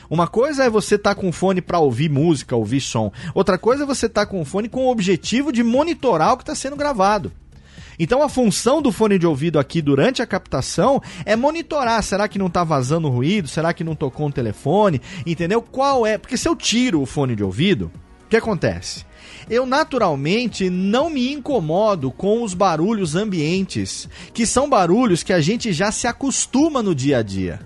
[0.08, 3.10] Uma coisa é você estar tá com fone para ouvir música, ouvir som.
[3.34, 6.42] Outra coisa é você estar tá com fone com o objetivo de monitorar o que
[6.42, 7.32] está sendo gravado.
[7.98, 12.38] Então a função do fone de ouvido aqui durante a captação é monitorar, será que
[12.38, 13.48] não está vazando ruído?
[13.48, 15.00] Será que não tocou um telefone?
[15.26, 15.62] Entendeu?
[15.62, 16.18] Qual é?
[16.18, 17.90] Porque se eu tiro o fone de ouvido,
[18.24, 19.04] o que acontece?
[19.52, 25.74] Eu naturalmente não me incomodo com os barulhos ambientes, que são barulhos que a gente
[25.74, 27.60] já se acostuma no dia a dia.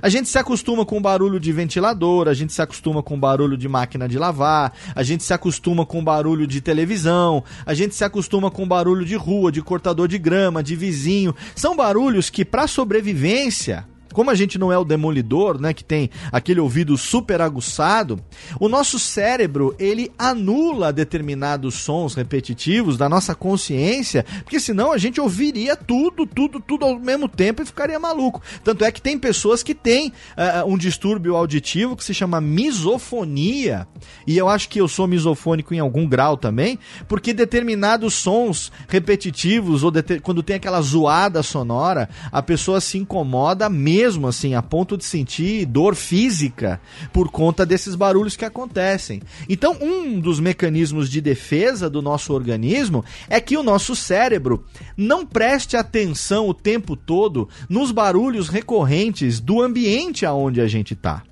[0.00, 3.68] A gente se acostuma com barulho de ventilador, a gente se acostuma com barulho de
[3.68, 8.50] máquina de lavar, a gente se acostuma com barulho de televisão, a gente se acostuma
[8.50, 11.34] com barulho de rua, de cortador de grama, de vizinho.
[11.54, 16.10] São barulhos que, para sobrevivência, como a gente não é o demolidor, né, que tem
[16.32, 18.20] aquele ouvido super aguçado,
[18.58, 25.20] o nosso cérebro, ele anula determinados sons repetitivos da nossa consciência, porque senão a gente
[25.20, 28.42] ouviria tudo, tudo, tudo ao mesmo tempo e ficaria maluco.
[28.64, 33.86] Tanto é que tem pessoas que têm uh, um distúrbio auditivo que se chama misofonia,
[34.26, 39.82] e eu acho que eu sou misofônico em algum grau também, porque determinados sons repetitivos
[39.82, 39.92] ou
[40.22, 45.04] quando tem aquela zoada sonora, a pessoa se incomoda mesmo mesmo, assim, a ponto de
[45.04, 46.80] sentir dor física
[47.12, 49.20] por conta desses barulhos que acontecem.
[49.48, 54.64] Então, um dos mecanismos de defesa do nosso organismo é que o nosso cérebro
[54.96, 61.24] não preste atenção o tempo todo nos barulhos recorrentes do ambiente aonde a gente está.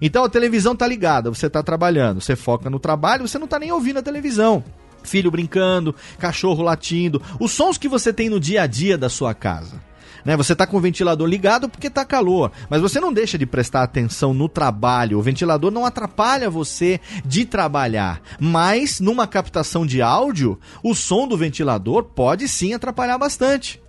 [0.00, 3.58] Então a televisão está ligada, você está trabalhando, você foca no trabalho, você não está
[3.58, 4.62] nem ouvindo a televisão
[5.02, 9.34] filho brincando, cachorro latindo, os sons que você tem no dia a dia da sua
[9.34, 9.78] casa
[10.24, 10.36] né?
[10.36, 13.82] Você tá com o ventilador ligado porque tá calor, mas você não deixa de prestar
[13.82, 15.18] atenção no trabalho.
[15.18, 21.36] O ventilador não atrapalha você de trabalhar, mas numa captação de áudio, o som do
[21.36, 23.83] ventilador pode sim atrapalhar bastante.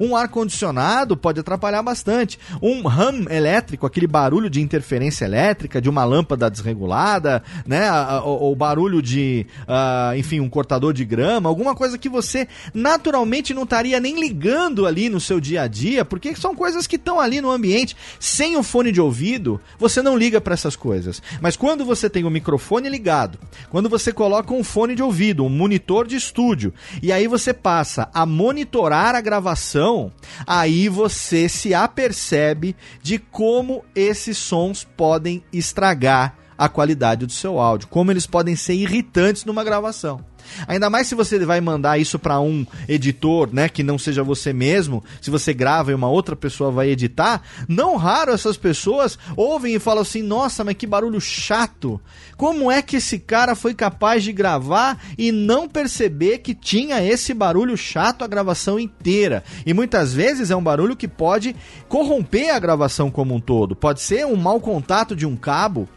[0.00, 2.38] Um ar-condicionado pode atrapalhar bastante.
[2.62, 7.90] Um hum elétrico, aquele barulho de interferência elétrica de uma lâmpada desregulada, né?
[8.24, 13.64] Ou barulho de, uh, enfim, um cortador de grama, alguma coisa que você naturalmente não
[13.64, 17.40] estaria nem ligando ali no seu dia a dia, porque são coisas que estão ali
[17.40, 17.96] no ambiente.
[18.20, 21.22] Sem o fone de ouvido, você não liga para essas coisas.
[21.40, 23.38] Mas quando você tem o microfone ligado,
[23.70, 28.08] quando você coloca um fone de ouvido, um monitor de estúdio, e aí você passa
[28.12, 30.12] a monitorar a gravação então,
[30.46, 37.88] aí você se apercebe de como esses sons podem estragar a qualidade do seu áudio,
[37.88, 40.27] como eles podem ser irritantes numa gravação.
[40.66, 44.52] Ainda mais se você vai mandar isso para um editor, né, que não seja você
[44.52, 49.74] mesmo, se você grava e uma outra pessoa vai editar, não raro essas pessoas ouvem
[49.74, 52.00] e falam assim: "Nossa, mas que barulho chato.
[52.36, 57.34] Como é que esse cara foi capaz de gravar e não perceber que tinha esse
[57.34, 61.54] barulho chato a gravação inteira?" E muitas vezes é um barulho que pode
[61.88, 63.76] corromper a gravação como um todo.
[63.76, 65.88] Pode ser um mau contato de um cabo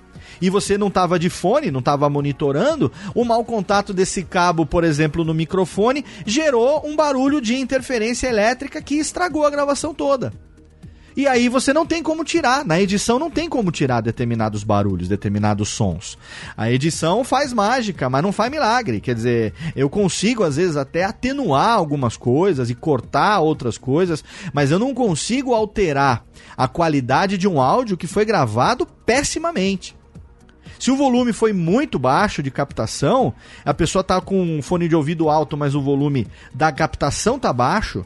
[0.41, 4.83] e você não estava de fone, não estava monitorando, o mau contato desse cabo, por
[4.83, 10.33] exemplo, no microfone, gerou um barulho de interferência elétrica que estragou a gravação toda.
[11.15, 15.09] E aí você não tem como tirar, na edição não tem como tirar determinados barulhos,
[15.09, 16.17] determinados sons.
[16.55, 19.01] A edição faz mágica, mas não faz milagre.
[19.01, 24.23] Quer dizer, eu consigo às vezes até atenuar algumas coisas e cortar outras coisas,
[24.53, 26.25] mas eu não consigo alterar
[26.55, 30.00] a qualidade de um áudio que foi gravado pessimamente.
[30.79, 34.95] Se o volume foi muito baixo de captação, a pessoa tá com um fone de
[34.95, 38.05] ouvido alto, mas o volume da captação tá baixo,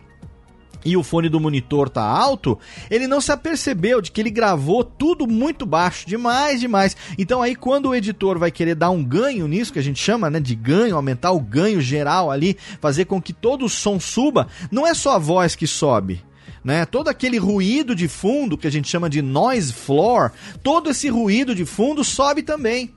[0.85, 2.57] e o fone do monitor tá alto,
[2.91, 6.95] ele não se apercebeu de que ele gravou tudo muito baixo, demais, demais.
[7.17, 10.29] Então aí quando o editor vai querer dar um ganho nisso, que a gente chama,
[10.29, 14.47] né, de ganho, aumentar o ganho geral ali, fazer com que todo o som suba,
[14.71, 16.23] não é só a voz que sobe
[16.65, 16.83] né?
[16.83, 20.31] Todo aquele ruído de fundo que a gente chama de noise floor,
[20.63, 22.91] todo esse ruído de fundo sobe também.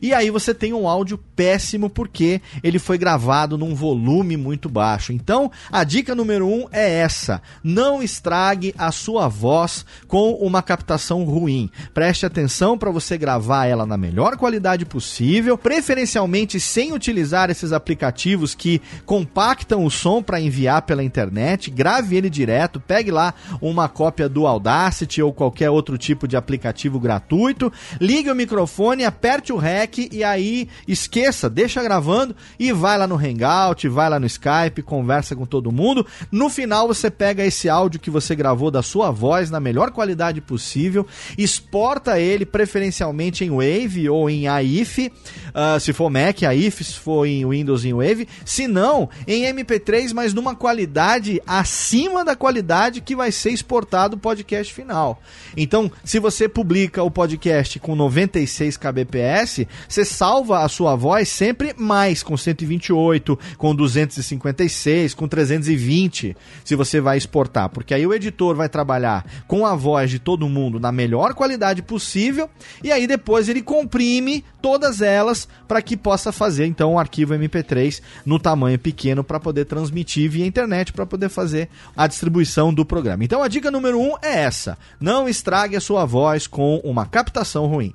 [0.00, 5.12] E aí você tem um áudio péssimo porque ele foi gravado num volume muito baixo.
[5.12, 11.24] Então, a dica número um é essa: não estrague a sua voz com uma captação
[11.24, 11.70] ruim.
[11.92, 18.54] Preste atenção para você gravar ela na melhor qualidade possível, preferencialmente sem utilizar esses aplicativos
[18.54, 21.70] que compactam o som para enviar pela internet.
[21.70, 26.98] Grave ele direto, pegue lá uma cópia do Audacity ou qualquer outro tipo de aplicativo
[26.98, 33.06] gratuito, ligue o microfone, aperte o REC e aí esqueça, deixa gravando e vai lá
[33.06, 36.06] no Hangout, vai lá no Skype, conversa com todo mundo.
[36.30, 40.40] No final você pega esse áudio que você gravou da sua voz na melhor qualidade
[40.40, 46.94] possível, exporta ele preferencialmente em Wave ou em AIF, uh, se for Mac, AIF, se
[46.94, 53.00] for em Windows em Wave, se não, em MP3, mas numa qualidade acima da qualidade
[53.00, 55.20] que vai ser exportado o podcast final.
[55.56, 61.74] Então, se você publica o podcast com 96 kbps, você salva a sua voz sempre
[61.76, 67.68] mais, com 128, com 256, com 320, se você vai exportar.
[67.68, 71.82] Porque aí o editor vai trabalhar com a voz de todo mundo na melhor qualidade
[71.82, 72.48] possível,
[72.82, 78.00] e aí depois ele comprime todas elas para que possa fazer então um arquivo MP3
[78.24, 83.24] no tamanho pequeno para poder transmitir via internet, para poder fazer a distribuição do programa.
[83.24, 87.06] Então a dica número 1 um é essa: não estrague a sua voz com uma
[87.06, 87.94] captação ruim.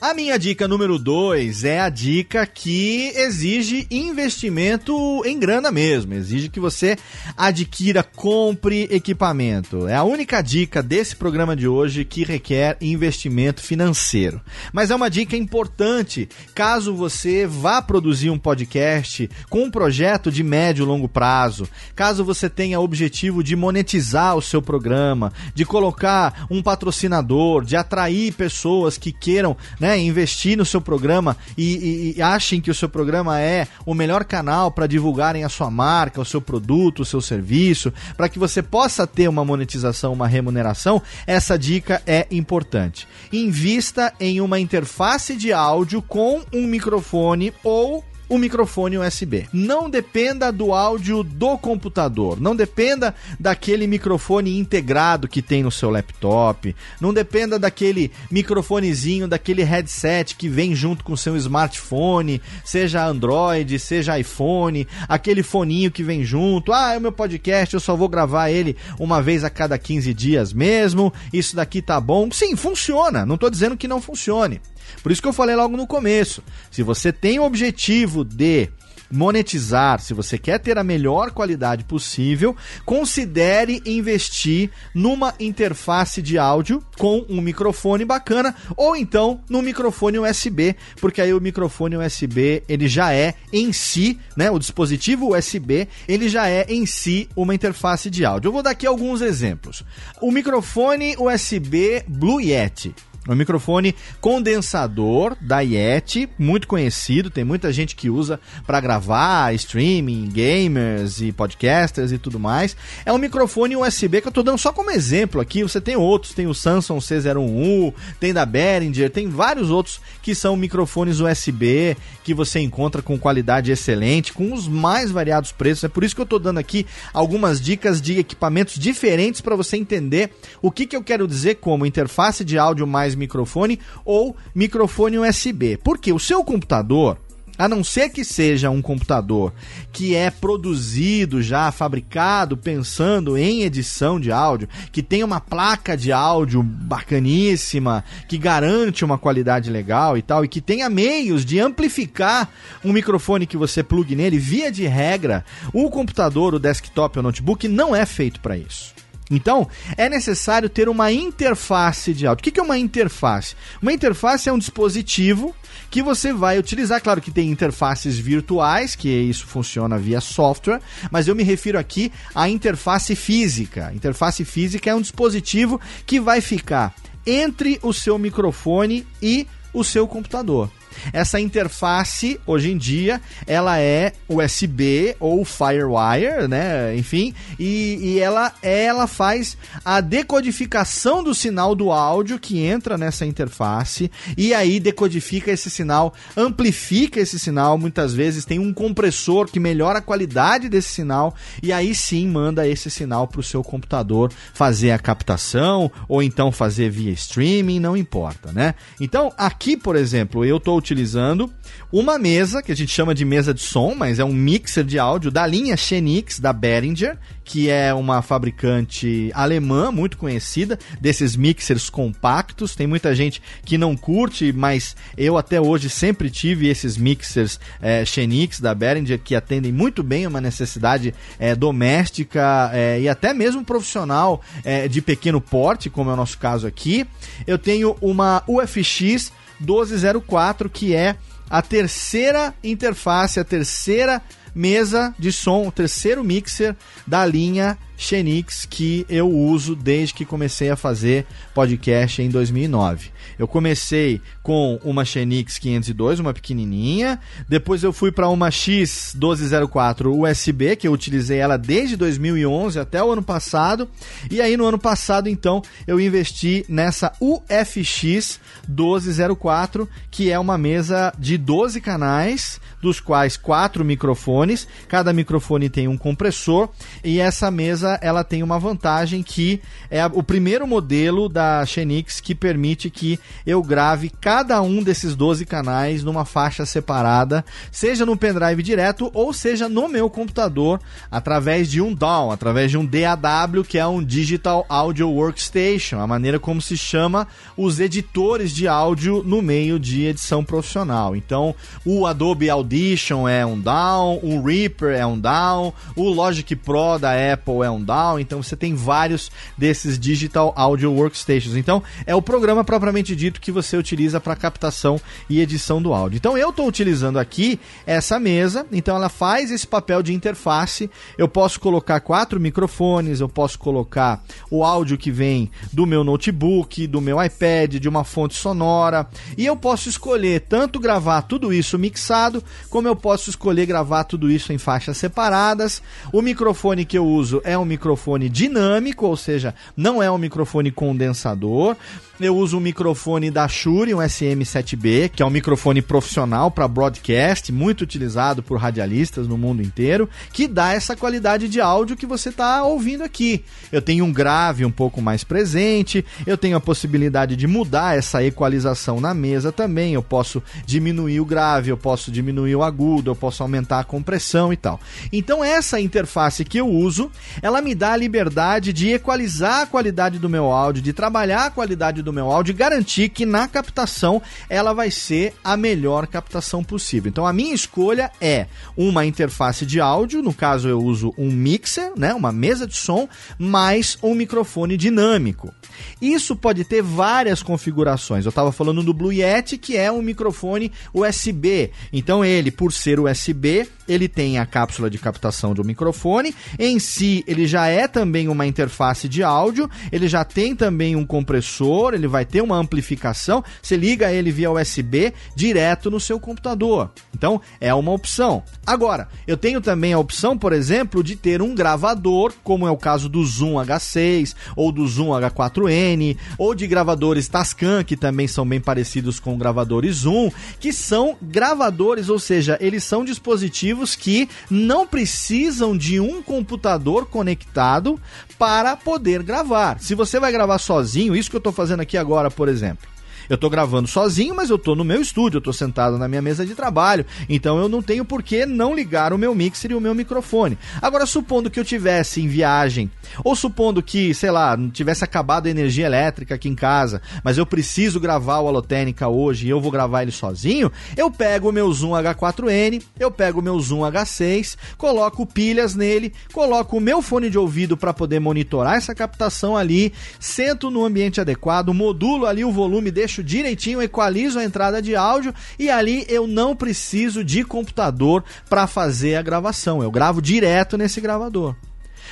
[0.00, 6.14] A minha dica número 2 é a dica que exige investimento em grana mesmo.
[6.14, 6.96] Exige que você
[7.36, 9.86] adquira, compre equipamento.
[9.86, 14.40] É a única dica desse programa de hoje que requer investimento financeiro.
[14.72, 20.42] Mas é uma dica importante caso você vá produzir um podcast com um projeto de
[20.42, 21.68] médio e longo prazo.
[21.94, 28.32] Caso você tenha objetivo de monetizar o seu programa, de colocar um patrocinador, de atrair
[28.32, 29.89] pessoas que queiram, né?
[29.90, 33.92] Né, investir no seu programa e, e, e achem que o seu programa é o
[33.92, 38.38] melhor canal para divulgarem a sua marca, o seu produto, o seu serviço, para que
[38.38, 43.08] você possa ter uma monetização, uma remuneração, essa dica é importante.
[43.32, 49.48] Invista em uma interface de áudio com um microfone ou o microfone USB.
[49.52, 55.90] Não dependa do áudio do computador, não dependa daquele microfone integrado que tem no seu
[55.90, 63.04] laptop, não dependa daquele microfonezinho, daquele headset que vem junto com o seu smartphone, seja
[63.04, 66.72] Android, seja iPhone, aquele foninho que vem junto.
[66.72, 70.14] Ah, é o meu podcast, eu só vou gravar ele uma vez a cada 15
[70.14, 71.12] dias mesmo.
[71.32, 72.30] Isso daqui tá bom.
[72.30, 73.26] Sim, funciona.
[73.26, 74.60] Não estou dizendo que não funcione.
[75.02, 76.42] Por isso que eu falei logo no começo.
[76.70, 78.70] Se você tem o objetivo de
[79.10, 86.82] monetizar, se você quer ter a melhor qualidade possível, considere investir numa interface de áudio
[86.96, 92.86] com um microfone bacana ou então no microfone USB, porque aí o microfone USB ele
[92.86, 98.08] já é em si, né, o dispositivo USB, ele já é em si uma interface
[98.08, 98.48] de áudio.
[98.48, 99.84] Eu vou dar aqui alguns exemplos.
[100.20, 102.94] O microfone USB Blue Yeti
[103.32, 110.28] um microfone condensador da Yeti, muito conhecido, tem muita gente que usa para gravar, streaming,
[110.28, 112.76] gamers e podcasters e tudo mais.
[113.06, 115.62] É um microfone USB que eu tô dando só como exemplo aqui.
[115.62, 120.56] Você tem outros, tem o Samsung C01U, tem da Behringer, tem vários outros que são
[120.56, 125.84] microfones USB que você encontra com qualidade excelente, com os mais variados preços.
[125.84, 126.84] É por isso que eu tô dando aqui
[127.14, 130.30] algumas dicas de equipamentos diferentes para você entender
[130.60, 135.76] o que, que eu quero dizer como interface de áudio mais microfone ou microfone USB.
[135.76, 137.18] Porque o seu computador,
[137.60, 139.52] a não ser que seja um computador
[139.92, 146.10] que é produzido já, fabricado, pensando em edição de áudio, que tem uma placa de
[146.10, 152.48] áudio bacaníssima, que garante uma qualidade legal e tal, e que tenha meios de amplificar
[152.82, 157.68] um microfone que você plugue nele, via de regra, o computador, o desktop ou notebook
[157.68, 158.99] não é feito para isso.
[159.30, 162.40] Então, é necessário ter uma interface de áudio.
[162.40, 163.54] O que é uma interface?
[163.80, 165.54] Uma interface é um dispositivo
[165.88, 167.00] que você vai utilizar.
[167.00, 172.10] Claro que tem interfaces virtuais, que isso funciona via software, mas eu me refiro aqui
[172.34, 173.92] à interface física.
[173.94, 176.92] Interface física é um dispositivo que vai ficar
[177.24, 180.70] entre o seu microfone e o seu computador.
[181.12, 186.96] Essa interface, hoje em dia, ela é USB ou Firewire, né?
[186.96, 193.26] Enfim, e, e ela, ela faz a decodificação do sinal do áudio que entra nessa
[193.26, 199.60] interface e aí decodifica esse sinal, amplifica esse sinal, muitas vezes tem um compressor que
[199.60, 204.32] melhora a qualidade desse sinal e aí sim manda esse sinal para o seu computador
[204.52, 208.74] fazer a captação ou então fazer via streaming, não importa, né?
[209.00, 211.52] Então, aqui, por exemplo, eu estou utilizando
[211.92, 214.98] uma mesa, que a gente chama de mesa de som, mas é um mixer de
[214.98, 221.90] áudio da linha Xenix, da Behringer, que é uma fabricante alemã muito conhecida desses mixers
[221.90, 222.76] compactos.
[222.76, 228.04] Tem muita gente que não curte, mas eu até hoje sempre tive esses mixers é,
[228.04, 233.64] Xenix da Behringer que atendem muito bem uma necessidade é, doméstica é, e até mesmo
[233.64, 237.06] profissional é, de pequeno porte, como é o nosso caso aqui.
[237.46, 241.16] Eu tenho uma UFX 1204 que é
[241.48, 244.22] a terceira interface, a terceira
[244.54, 250.70] mesa de som, o terceiro mixer da linha Xenix que eu uso desde que comecei
[250.70, 253.10] a fazer podcast em 2009.
[253.38, 260.76] Eu comecei com uma Xenix 502, uma pequenininha, depois eu fui para uma X1204 USB,
[260.76, 263.86] que eu utilizei ela desde 2011 até o ano passado,
[264.30, 271.12] e aí no ano passado então eu investi nessa UFX 1204, que é uma mesa
[271.18, 276.70] de 12 canais, dos quais quatro microfones, cada microfone tem um compressor,
[277.04, 279.60] e essa mesa ela tem uma vantagem que
[279.90, 285.44] é o primeiro modelo da Xenix que permite que eu grave cada um desses 12
[285.46, 290.80] canais numa faixa separada, seja no pendrive direto ou seja no meu computador
[291.10, 296.06] através de um DAW, através de um DAW, que é um Digital Audio Workstation, a
[296.06, 297.26] maneira como se chama
[297.56, 301.16] os editores de áudio no meio de edição profissional.
[301.16, 306.98] Então, o Adobe Audition é um DAW, o Reaper é um DAW, o Logic Pro
[306.98, 311.56] da Apple é um down, então você tem vários desses Digital Audio Workstations.
[311.56, 316.16] Então, é o programa propriamente dito que você utiliza para captação e edição do áudio.
[316.16, 320.90] Então, eu estou utilizando aqui essa mesa, então ela faz esse papel de interface.
[321.16, 326.86] Eu posso colocar quatro microfones, eu posso colocar o áudio que vem do meu notebook,
[326.86, 331.78] do meu iPad, de uma fonte sonora, e eu posso escolher tanto gravar tudo isso
[331.78, 335.82] mixado, como eu posso escolher gravar tudo isso em faixas separadas.
[336.12, 340.70] O microfone que eu uso é um microfone dinâmico, ou seja, não é um microfone
[340.70, 341.76] condensador.
[342.22, 347.50] Eu uso um microfone da Shure, um SM7B, que é um microfone profissional para broadcast,
[347.50, 352.28] muito utilizado por radialistas no mundo inteiro, que dá essa qualidade de áudio que você
[352.28, 353.42] está ouvindo aqui.
[353.72, 358.22] Eu tenho um grave um pouco mais presente, eu tenho a possibilidade de mudar essa
[358.22, 359.94] equalização na mesa também.
[359.94, 364.52] Eu posso diminuir o grave, eu posso diminuir o agudo, eu posso aumentar a compressão
[364.52, 364.78] e tal.
[365.10, 367.10] Então essa interface que eu uso,
[367.40, 371.50] ela me dá a liberdade de equalizar a qualidade do meu áudio, de trabalhar a
[371.50, 376.06] qualidade do do meu áudio e garantir que na captação ela vai ser a melhor
[376.06, 377.08] captação possível.
[377.08, 378.46] Então a minha escolha é
[378.76, 383.08] uma interface de áudio, no caso eu uso um mixer, né, uma mesa de som,
[383.38, 385.54] mais um microfone dinâmico.
[386.00, 388.24] Isso pode ter várias configurações.
[388.24, 391.70] Eu estava falando do Blue Yeti, que é um microfone USB.
[391.92, 396.34] Então ele, por ser USB, ele tem a cápsula de captação do microfone.
[396.58, 401.04] Em si, ele já é também uma interface de áudio, ele já tem também um
[401.04, 406.90] compressor, ele vai ter uma amplificação, você liga ele via USB direto no seu computador.
[407.14, 408.42] Então, é uma opção.
[408.66, 412.76] Agora, eu tenho também a opção, por exemplo, de ter um gravador, como é o
[412.76, 418.46] caso do Zoom H6 ou do Zoom H4n, ou de gravadores Tascam, que também são
[418.46, 424.86] bem parecidos com gravadores Zoom, que são gravadores, ou seja, eles são dispositivos que não
[424.86, 428.00] precisam de um computador conectado
[428.38, 429.78] para poder gravar.
[429.80, 432.88] Se você vai gravar sozinho, isso que eu estou fazendo aqui agora, por exemplo.
[433.30, 436.20] Eu tô gravando sozinho, mas eu tô no meu estúdio, eu tô sentado na minha
[436.20, 439.74] mesa de trabalho, então eu não tenho por que não ligar o meu mixer e
[439.76, 440.58] o meu microfone.
[440.82, 442.90] Agora, supondo que eu tivesse em viagem,
[443.22, 447.38] ou supondo que, sei lá, não tivesse acabado a energia elétrica aqui em casa, mas
[447.38, 451.52] eu preciso gravar o Alotênica hoje e eu vou gravar ele sozinho, eu pego o
[451.52, 457.00] meu Zoom H4n, eu pego o meu Zoom H6, coloco pilhas nele, coloco o meu
[457.00, 462.44] fone de ouvido para poder monitorar essa captação ali, sento no ambiente adequado, modulo ali
[462.44, 467.44] o volume, deixo direitinho, equalizo a entrada de áudio e ali eu não preciso de
[467.44, 469.82] computador para fazer a gravação.
[469.82, 471.54] Eu gravo direto nesse gravador.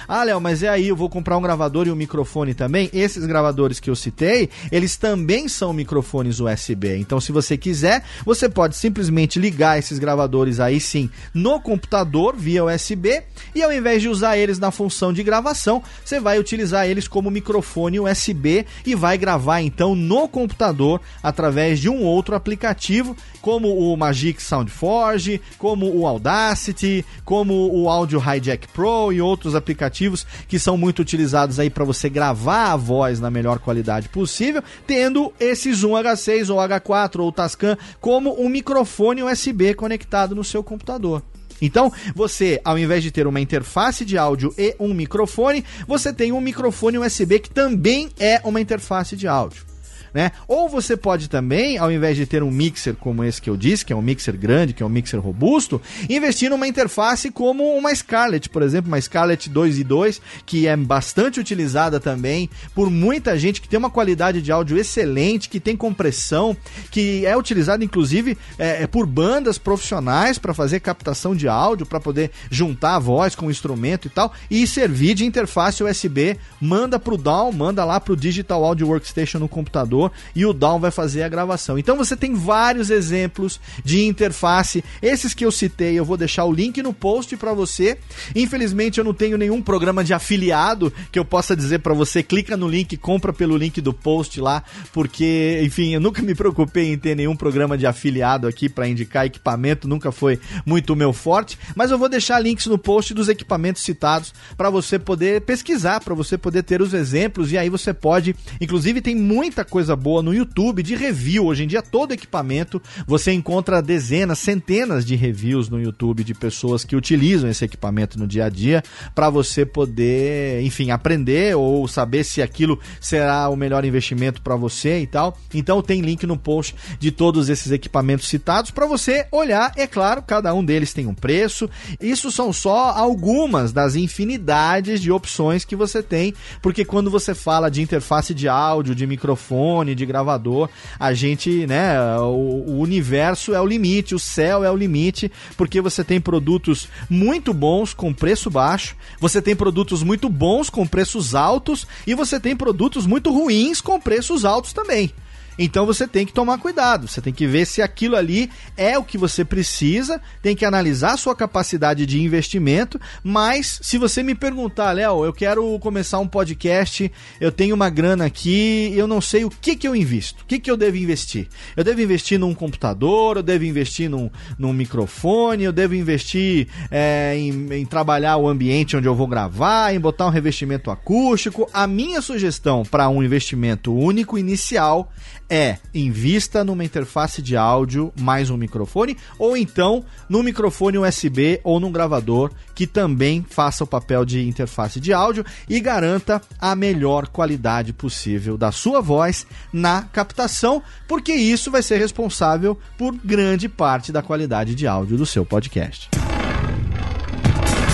[0.07, 2.91] Ah, Léo, mas é aí, eu vou comprar um gravador e um microfone também.
[2.93, 6.97] Esses gravadores que eu citei, eles também são microfones USB.
[6.99, 12.65] Então, se você quiser, você pode simplesmente ligar esses gravadores aí sim no computador via
[12.65, 13.23] USB
[13.55, 17.31] e ao invés de usar eles na função de gravação, você vai utilizar eles como
[17.31, 23.97] microfone USB e vai gravar então no computador através de um outro aplicativo, como o
[23.97, 30.59] Magic Soundforge, como o Audacity, como o Audio Hijack Pro e outros aplicativos aplicativos que
[30.59, 35.73] são muito utilizados aí para você gravar a voz na melhor qualidade possível, tendo esse
[35.73, 41.23] Zoom H6 ou H4 ou Tascam como um microfone USB conectado no seu computador.
[41.61, 46.31] Então, você, ao invés de ter uma interface de áudio e um microfone, você tem
[46.31, 49.68] um microfone USB que também é uma interface de áudio
[50.13, 50.33] né?
[50.47, 53.85] Ou você pode também, ao invés de ter um mixer como esse que eu disse,
[53.85, 57.95] que é um mixer grande, que é um mixer robusto, investir numa interface como uma
[57.95, 63.39] Scarlett, por exemplo, uma Scarlett 2 e 2, que é bastante utilizada também por muita
[63.39, 66.57] gente, que tem uma qualidade de áudio excelente, que tem compressão,
[66.91, 72.01] que é utilizada inclusive é, é por bandas profissionais para fazer captação de áudio, para
[72.01, 76.99] poder juntar a voz com o instrumento e tal, e servir de interface USB, manda
[76.99, 79.98] pro DAW, manda lá pro Digital Audio Workstation no computador
[80.35, 81.79] e o Down vai fazer a gravação.
[81.79, 84.85] Então você tem vários exemplos de interface.
[85.03, 87.99] Esses que eu citei, eu vou deixar o link no post para você.
[88.35, 92.57] Infelizmente eu não tenho nenhum programa de afiliado que eu possa dizer para você, clica
[92.57, 96.99] no link, compra pelo link do post lá, porque, enfim, eu nunca me preocupei em
[96.99, 101.91] ter nenhum programa de afiliado aqui para indicar equipamento, nunca foi muito meu forte, mas
[101.91, 106.37] eu vou deixar links no post dos equipamentos citados para você poder pesquisar, para você
[106.37, 110.35] poder ter os exemplos e aí você pode, inclusive tem muita coisa coisa boa no
[110.35, 111.47] YouTube de review.
[111.47, 116.85] Hoje em dia, todo equipamento você encontra dezenas, centenas de reviews no YouTube de pessoas
[116.85, 118.83] que utilizam esse equipamento no dia a dia
[119.15, 125.01] para você poder, enfim, aprender ou saber se aquilo será o melhor investimento para você
[125.01, 125.39] e tal.
[125.55, 129.73] Então, tem link no post de todos esses equipamentos citados para você olhar.
[129.75, 131.71] É claro, cada um deles tem um preço.
[131.99, 137.71] Isso são só algumas das infinidades de opções que você tem, porque quando você fala
[137.71, 140.69] de interface de áudio, de microfone, microfone, de gravador.
[140.99, 145.81] A gente, né, o, o universo é o limite, o céu é o limite, porque
[145.81, 151.35] você tem produtos muito bons com preço baixo, você tem produtos muito bons com preços
[151.35, 155.13] altos e você tem produtos muito ruins com preços altos também.
[155.59, 159.03] Então você tem que tomar cuidado, você tem que ver se aquilo ali é o
[159.03, 164.35] que você precisa, tem que analisar a sua capacidade de investimento, mas se você me
[164.35, 169.45] perguntar, Léo, eu quero começar um podcast, eu tenho uma grana aqui, eu não sei
[169.45, 171.49] o que, que eu invisto, o que, que eu devo investir?
[171.77, 177.35] Eu devo investir num computador, eu devo investir num, num microfone, eu devo investir é,
[177.37, 181.69] em, em trabalhar o ambiente onde eu vou gravar, em botar um revestimento acústico.
[181.73, 185.11] A minha sugestão para um investimento único inicial
[185.49, 191.81] é invista numa interface de áudio mais um microfone, ou então num microfone USB ou
[191.81, 197.29] num gravador que também faça o papel de interface de áudio e garanta a melhor
[197.29, 204.13] qualidade possível da sua voz na captação, porque isso vai ser responsável por grande parte
[204.13, 206.09] da qualidade de áudio do seu podcast.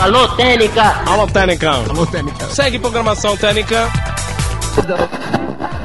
[0.00, 0.82] Alô, Técnica!
[1.06, 1.70] Alô, Técnica!
[1.70, 2.48] Alô, Técnica!
[2.50, 3.90] Segue programação Técnica!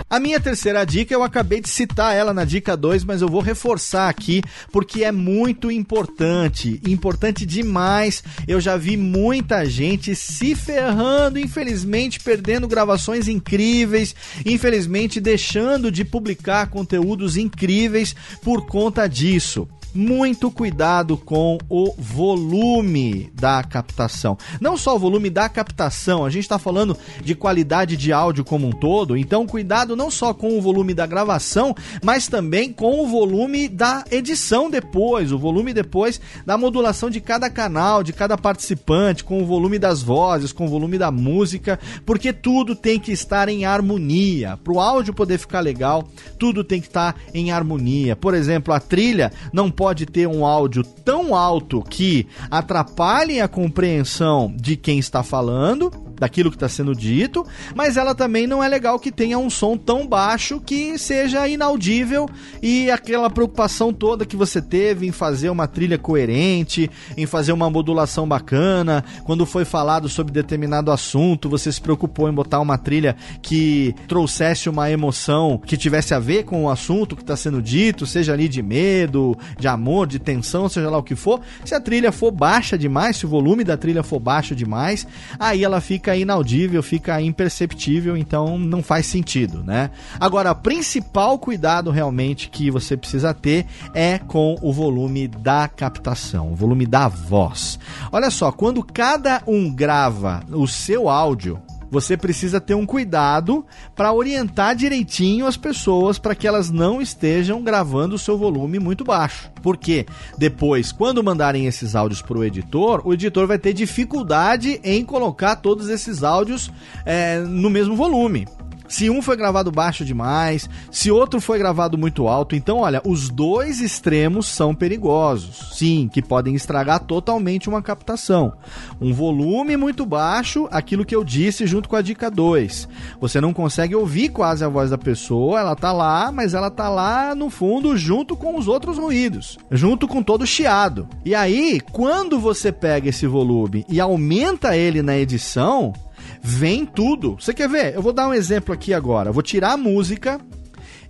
[0.10, 3.42] A minha terceira dica, eu acabei de citar ela na dica 2, mas eu vou
[3.42, 4.42] reforçar aqui
[4.72, 8.24] porque é muito importante, importante demais.
[8.48, 16.72] Eu já vi muita gente se ferrando, infelizmente perdendo gravações incríveis, infelizmente deixando de publicar
[16.72, 24.38] conteúdos incríveis por conta disso muito cuidado com o volume da captação.
[24.62, 28.68] Não só o volume da captação, a gente está falando de qualidade de áudio como
[28.68, 33.08] um todo, então cuidado não só com o volume da gravação, mas também com o
[33.08, 39.24] volume da edição depois, o volume depois da modulação de cada canal, de cada participante,
[39.24, 43.50] com o volume das vozes, com o volume da música, porque tudo tem que estar
[43.50, 44.58] em harmonia.
[44.64, 48.16] Para o áudio poder ficar legal, tudo tem que estar em harmonia.
[48.16, 54.54] Por exemplo, a trilha não pode ter um áudio tão alto que atrapalhe a compreensão
[54.54, 55.90] de quem está falando,
[56.20, 57.46] daquilo que está sendo dito,
[57.76, 62.28] mas ela também não é legal que tenha um som tão baixo que seja inaudível
[62.62, 67.70] e aquela preocupação toda que você teve em fazer uma trilha coerente, em fazer uma
[67.70, 73.16] modulação bacana, quando foi falado sobre determinado assunto, você se preocupou em botar uma trilha
[73.42, 78.06] que trouxesse uma emoção que tivesse a ver com o assunto que está sendo dito,
[78.06, 81.42] seja ali de medo, de amor, de tensão, seja lá o que for.
[81.64, 85.08] Se a trilha for baixa demais, se o volume da trilha for baixo demais,
[85.40, 89.90] aí ela fica inaudível, fica imperceptível, então não faz sentido, né?
[90.20, 96.52] Agora, o principal cuidado realmente que você precisa ter é com o volume da captação,
[96.52, 97.80] o volume da voz.
[98.12, 101.60] Olha só, quando cada um grava o seu áudio,
[101.90, 103.66] você precisa ter um cuidado
[103.96, 109.04] para orientar direitinho as pessoas para que elas não estejam gravando o seu volume muito
[109.04, 109.50] baixo.
[109.62, 110.06] Porque
[110.38, 115.56] depois, quando mandarem esses áudios para o editor, o editor vai ter dificuldade em colocar
[115.58, 116.72] todos esses áudios
[117.06, 118.48] é, no mesmo volume
[118.90, 122.56] se um foi gravado baixo demais, se outro foi gravado muito alto.
[122.56, 125.78] Então, olha, os dois extremos são perigosos.
[125.78, 128.52] Sim, que podem estragar totalmente uma captação.
[129.00, 132.90] Um volume muito baixo, aquilo que eu disse junto com a dica 2.
[133.22, 136.90] Você não consegue ouvir quase a voz da pessoa, ela tá lá, mas ela tá
[136.90, 141.08] lá no fundo junto com os outros ruídos, junto com todo o chiado.
[141.24, 145.94] E aí, quando você pega esse volume e aumenta ele na edição,
[146.42, 147.36] vem tudo.
[147.40, 147.96] Você quer ver?
[147.96, 149.30] Eu vou dar um exemplo aqui agora.
[149.30, 150.40] Eu vou tirar a música,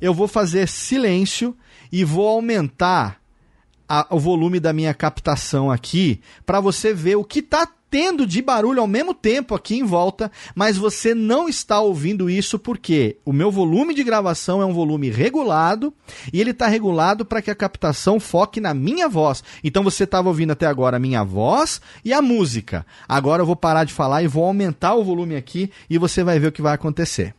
[0.02, 1.56] eu vou fazer silêncio
[1.92, 3.20] e vou aumentar
[3.88, 8.42] a, o volume da minha captação aqui para você ver o que está tendo de
[8.42, 13.34] barulho ao mesmo tempo aqui em volta, mas você não está ouvindo isso porque o
[13.34, 15.94] meu volume de gravação é um volume regulado
[16.32, 19.44] e ele está regulado para que a captação foque na minha voz.
[19.64, 22.86] Então você estava ouvindo até agora a minha voz e a música.
[23.08, 26.40] Agora eu vou parar de falar e vou aumentar o volume aqui e você vai
[26.40, 27.39] ver o que vai acontecer.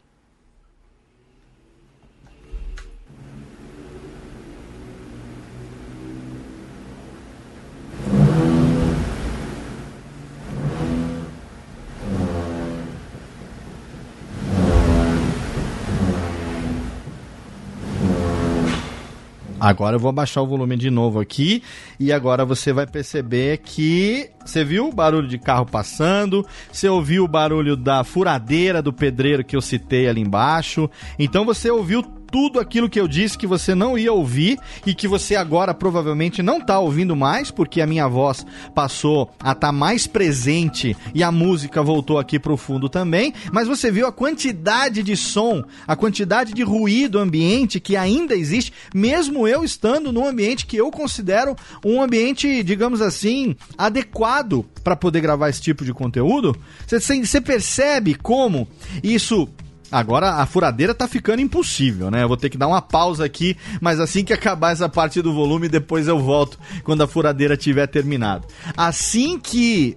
[19.60, 21.62] Agora eu vou baixar o volume de novo aqui
[21.98, 27.24] e agora você vai perceber que você viu o barulho de carro passando, você ouviu
[27.24, 30.88] o barulho da furadeira do pedreiro que eu citei ali embaixo.
[31.18, 35.08] Então você ouviu tudo aquilo que eu disse que você não ia ouvir e que
[35.08, 39.72] você agora provavelmente não está ouvindo mais, porque a minha voz passou a estar tá
[39.72, 43.32] mais presente e a música voltou aqui para o fundo também.
[43.52, 48.72] Mas você viu a quantidade de som, a quantidade de ruído ambiente que ainda existe,
[48.94, 55.20] mesmo eu estando num ambiente que eu considero um ambiente, digamos assim, adequado para poder
[55.20, 56.56] gravar esse tipo de conteúdo.
[56.86, 58.68] Você percebe como
[59.02, 59.48] isso
[59.90, 62.22] Agora a furadeira tá ficando impossível, né?
[62.22, 65.32] Eu vou ter que dar uma pausa aqui, mas assim que acabar essa parte do
[65.32, 68.46] volume, depois eu volto quando a furadeira tiver terminado.
[68.76, 69.96] Assim que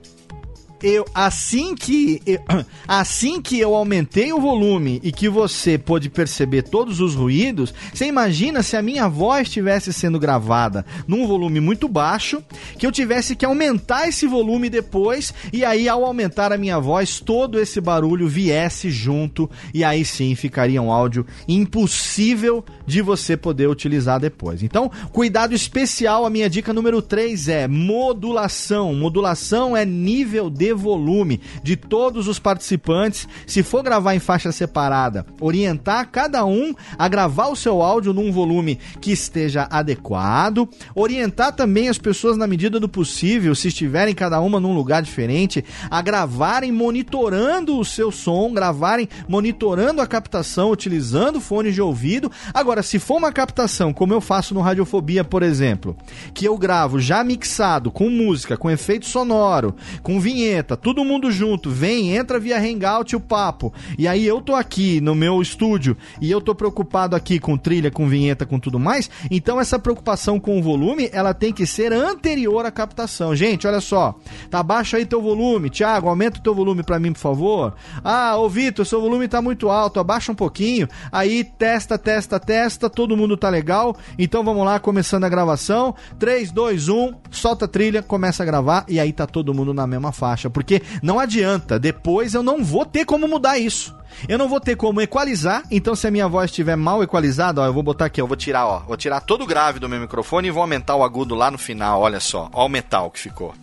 [0.83, 2.39] eu assim que eu,
[2.87, 8.05] assim que eu aumentei o volume e que você pôde perceber todos os ruídos, você
[8.05, 12.43] imagina se a minha voz estivesse sendo gravada num volume muito baixo,
[12.77, 17.19] que eu tivesse que aumentar esse volume depois e aí ao aumentar a minha voz
[17.19, 23.67] todo esse barulho viesse junto e aí sim ficaria um áudio impossível de você poder
[23.67, 24.63] utilizar depois.
[24.63, 28.93] Então, cuidado especial, a minha dica número 3 é modulação.
[28.93, 33.27] Modulação é nível de volume de todos os participantes.
[33.45, 38.31] Se for gravar em faixa separada, orientar cada um a gravar o seu áudio num
[38.31, 44.39] volume que esteja adequado, orientar também as pessoas na medida do possível, se estiverem cada
[44.39, 51.39] uma num lugar diferente, a gravarem monitorando o seu som, gravarem monitorando a captação utilizando
[51.39, 52.31] fones de ouvido.
[52.53, 55.95] Agora, se for uma captação como eu faço no Radiofobia, por exemplo,
[56.33, 61.69] que eu gravo já mixado com música, com efeito sonoro, com vinheta, todo mundo junto,
[61.69, 63.73] vem, entra via Hangout o papo.
[63.97, 67.91] E aí eu tô aqui no meu estúdio e eu tô preocupado aqui com trilha,
[67.91, 69.09] com vinheta, com tudo mais.
[69.29, 73.35] Então essa preocupação com o volume, ela tem que ser anterior à captação.
[73.35, 74.15] Gente, olha só.
[74.49, 75.69] Tá baixo aí teu volume.
[75.69, 77.75] Thiago, aumenta o teu volume para mim, por favor.
[78.03, 80.87] Ah, ô Vitor, seu volume tá muito alto, abaixa um pouquinho.
[81.11, 83.95] Aí testa, testa, testa, todo mundo tá legal.
[84.17, 85.95] Então vamos lá, começando a gravação.
[86.19, 89.87] 3 2 1, solta a trilha, começa a gravar e aí tá todo mundo na
[89.87, 93.95] mesma faixa, porque não adianta, depois eu não vou ter como mudar isso.
[94.27, 97.65] Eu não vou ter como equalizar, então se a minha voz estiver mal equalizada, ó,
[97.65, 99.99] eu vou botar aqui, eu vou tirar, ó, vou tirar todo o grave do meu
[99.99, 103.19] microfone e vou aumentar o agudo lá no final, olha só, ó o metal que
[103.19, 103.53] ficou.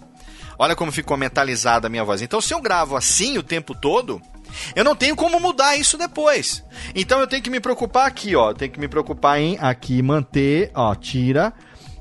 [0.59, 2.20] Olha como ficou metalizada a minha voz.
[2.20, 4.20] Então se eu gravo assim o tempo todo,
[4.74, 6.64] eu não tenho como mudar isso depois.
[6.94, 10.70] Então eu tenho que me preocupar aqui, ó, tenho que me preocupar em aqui manter,
[10.74, 11.53] ó, tira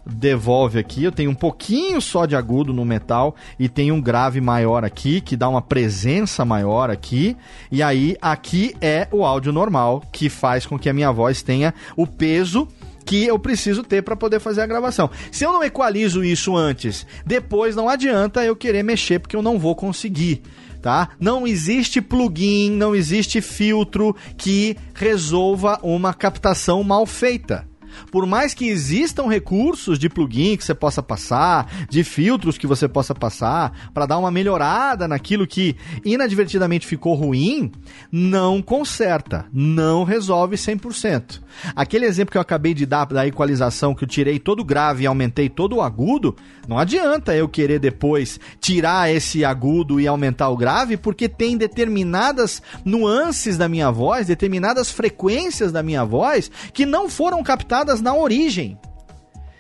[0.09, 1.03] devolve aqui.
[1.03, 5.21] Eu tenho um pouquinho só de agudo no metal e tem um grave maior aqui
[5.21, 7.37] que dá uma presença maior aqui.
[7.71, 11.73] E aí aqui é o áudio normal que faz com que a minha voz tenha
[11.95, 12.67] o peso
[13.05, 15.09] que eu preciso ter para poder fazer a gravação.
[15.31, 19.57] Se eu não equalizo isso antes, depois não adianta eu querer mexer porque eu não
[19.57, 20.43] vou conseguir.
[20.81, 21.09] Tá?
[21.19, 27.68] Não existe plugin, não existe filtro que resolva uma captação mal feita.
[28.11, 32.87] Por mais que existam recursos de plugin que você possa passar, de filtros que você
[32.87, 37.71] possa passar, para dar uma melhorada naquilo que inadvertidamente ficou ruim,
[38.11, 41.41] não conserta, não resolve 100%.
[41.75, 45.03] Aquele exemplo que eu acabei de dar da equalização, que eu tirei todo o grave
[45.03, 46.35] e aumentei todo o agudo,
[46.67, 52.61] não adianta eu querer depois tirar esse agudo e aumentar o grave, porque tem determinadas
[52.85, 58.77] nuances da minha voz, determinadas frequências da minha voz que não foram captadas na origem.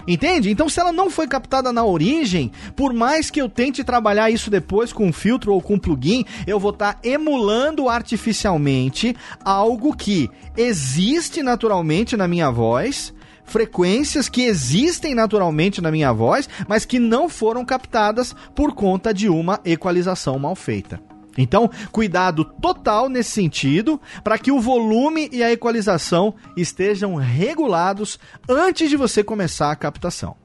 [0.07, 0.49] Entende?
[0.49, 4.49] Então, se ela não foi captada na origem, por mais que eu tente trabalhar isso
[4.49, 9.15] depois com um filtro ou com um plugin, eu vou estar tá emulando artificialmente
[9.45, 13.13] algo que existe naturalmente na minha voz,
[13.43, 19.29] frequências que existem naturalmente na minha voz, mas que não foram captadas por conta de
[19.29, 20.99] uma equalização mal feita.
[21.39, 28.89] Então, cuidado total nesse sentido, para que o volume e a equalização estejam regulados antes
[28.89, 30.35] de você começar a captação.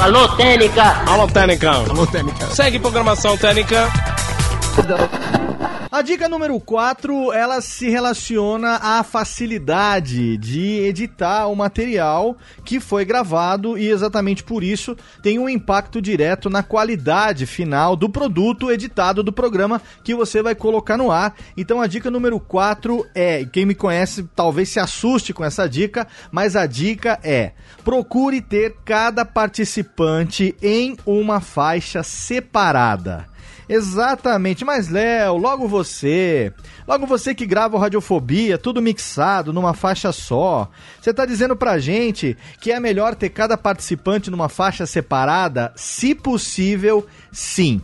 [0.00, 0.82] Alô, Técnica!
[1.06, 1.70] Alô, Técnica!
[1.70, 2.46] Alô, Técnica!
[2.46, 3.88] Segue programação Técnica!
[5.92, 12.34] A dica número 4, ela se relaciona à facilidade de editar o material
[12.64, 18.08] que foi gravado e exatamente por isso tem um impacto direto na qualidade final do
[18.08, 21.34] produto editado do programa que você vai colocar no ar.
[21.58, 26.08] Então a dica número 4 é, quem me conhece talvez se assuste com essa dica,
[26.30, 27.52] mas a dica é:
[27.84, 33.30] procure ter cada participante em uma faixa separada.
[33.68, 36.52] Exatamente, mas Léo, logo você,
[36.86, 40.68] logo você que grava o Radiofobia, tudo mixado numa faixa só.
[41.00, 45.72] Você tá dizendo pra gente que é melhor ter cada participante numa faixa separada?
[45.76, 47.80] Se possível, sim